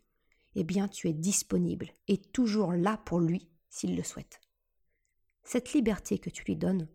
eh 0.54 0.64
bien 0.64 0.88
tu 0.88 1.08
es 1.08 1.14
disponible 1.14 1.90
et 2.08 2.18
toujours 2.18 2.74
là 2.74 3.02
pour 3.06 3.20
lui 3.20 3.50
s'il 3.70 3.96
le 3.96 4.04
souhaite. 4.04 4.40
Cette 5.50 5.72
liberté 5.72 6.20
que 6.20 6.30
tu 6.30 6.44
lui 6.44 6.58
donnes, 6.58 6.90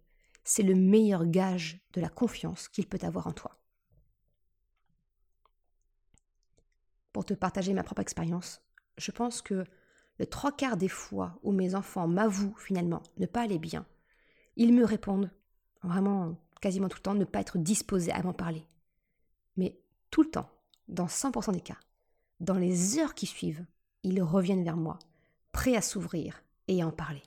c'est 0.45 0.63
le 0.63 0.75
meilleur 0.75 1.25
gage 1.25 1.81
de 1.95 2.03
la 2.03 2.11
confiance 2.11 2.69
qu'il 2.69 2.87
peut 2.87 2.99
avoir 3.01 3.27
en 3.27 3.33
toi. 3.33 3.59
Pour 7.15 7.25
te 7.25 7.33
partager 7.33 7.73
ma 7.73 7.83
propre 7.83 8.03
expérience, 8.03 8.61
je 8.99 9.11
pense 9.11 9.41
que 9.41 9.65
le 10.19 10.27
trois 10.27 10.53
quarts 10.55 10.77
des 10.77 10.91
fois 10.91 11.41
où 11.43 11.51
mes 11.51 11.75
enfants 11.75 12.07
m'avouent 12.07 12.55
finalement 12.59 13.03
ne 13.17 13.25
pas 13.25 13.41
aller 13.41 13.59
bien, 13.59 13.87
ils 14.57 14.75
me 14.75 14.85
répondent, 14.85 15.31
vraiment 15.83 16.37
quasiment 16.61 16.91
tout 16.91 16.99
le 16.99 17.05
temps, 17.05 17.15
ne 17.15 17.25
pas 17.25 17.41
être 17.41 17.57
disposés 17.57 18.13
à 18.13 18.23
m'en 18.23 18.35
parler. 18.35 18.67
Mais 19.57 19.81
tout 20.11 20.25
le 20.25 20.31
temps, 20.31 20.51
dans 20.89 21.07
100% 21.07 21.55
des 21.55 21.63
cas, 21.63 21.79
dans 22.41 22.59
les 22.59 22.99
heures 22.99 23.15
qui 23.15 23.25
suivent, 23.25 23.65
ils 24.03 24.23
reviennent 24.23 24.63
vers 24.63 24.77
moi, 24.77 24.99
prêts 25.53 25.75
à 25.75 25.81
s'ouvrir 25.81 26.45
et 26.69 26.83
à 26.83 26.87
en 26.87 26.93
parler. 26.93 27.23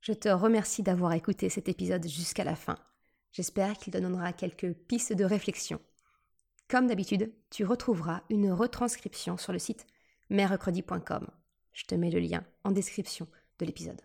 Je 0.00 0.14
te 0.14 0.30
remercie 0.30 0.82
d'avoir 0.82 1.12
écouté 1.12 1.50
cet 1.50 1.68
épisode 1.68 2.08
jusqu'à 2.08 2.44
la 2.44 2.56
fin. 2.56 2.78
J'espère 3.32 3.76
qu'il 3.76 3.92
te 3.92 3.98
donnera 3.98 4.32
quelques 4.32 4.72
pistes 4.72 5.12
de 5.12 5.24
réflexion. 5.24 5.78
Comme 6.68 6.86
d'habitude, 6.86 7.32
tu 7.50 7.66
retrouveras 7.66 8.22
une 8.30 8.50
retranscription 8.50 9.36
sur 9.36 9.52
le 9.52 9.58
site 9.58 9.86
mercredi.com. 10.30 11.28
Je 11.72 11.84
te 11.84 11.94
mets 11.94 12.10
le 12.10 12.18
lien 12.18 12.44
en 12.64 12.70
description 12.70 13.28
de 13.58 13.66
l'épisode. 13.66 14.00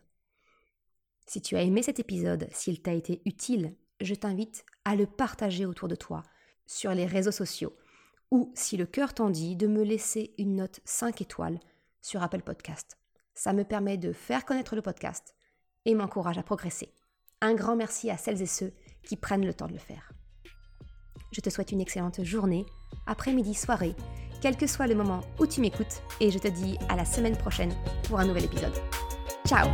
Si 1.27 1.41
tu 1.41 1.55
as 1.55 1.61
aimé 1.61 1.81
cet 1.81 1.99
épisode, 1.99 2.49
s'il 2.51 2.81
t'a 2.81 2.93
été 2.93 3.21
utile, 3.25 3.73
je 4.01 4.15
t'invite 4.15 4.65
à 4.83 4.95
le 4.95 5.05
partager 5.05 5.65
autour 5.65 5.87
de 5.87 5.95
toi, 5.95 6.23
sur 6.65 6.93
les 6.93 7.05
réseaux 7.05 7.31
sociaux, 7.31 7.73
ou 8.31 8.51
si 8.53 8.75
le 8.75 8.85
cœur 8.85 9.13
t'en 9.13 9.29
dit, 9.29 9.55
de 9.55 9.67
me 9.67 9.83
laisser 9.83 10.33
une 10.37 10.57
note 10.57 10.81
5 10.83 11.21
étoiles 11.21 11.59
sur 12.01 12.21
Apple 12.21 12.41
Podcast. 12.41 12.97
Ça 13.33 13.53
me 13.53 13.63
permet 13.63 13.97
de 13.97 14.11
faire 14.11 14.43
connaître 14.43 14.75
le 14.75 14.81
podcast 14.81 15.35
et 15.85 15.95
m'encourage 15.95 16.37
à 16.37 16.43
progresser. 16.43 16.89
Un 17.41 17.53
grand 17.53 17.75
merci 17.75 18.09
à 18.09 18.17
celles 18.17 18.41
et 18.41 18.47
ceux 18.47 18.73
qui 19.03 19.17
prennent 19.17 19.45
le 19.45 19.53
temps 19.53 19.67
de 19.67 19.73
le 19.73 19.79
faire. 19.79 20.11
Je 21.31 21.41
te 21.41 21.49
souhaite 21.49 21.71
une 21.71 21.81
excellente 21.81 22.23
journée, 22.23 22.65
après-midi, 23.07 23.53
soirée, 23.53 23.95
quel 24.41 24.57
que 24.57 24.67
soit 24.67 24.87
le 24.87 24.95
moment 24.95 25.21
où 25.39 25.47
tu 25.47 25.61
m'écoutes, 25.61 26.01
et 26.19 26.31
je 26.31 26.39
te 26.39 26.47
dis 26.47 26.77
à 26.89 26.95
la 26.95 27.05
semaine 27.05 27.37
prochaine 27.37 27.73
pour 28.03 28.19
un 28.19 28.25
nouvel 28.25 28.45
épisode. 28.45 28.75
Ciao 29.45 29.67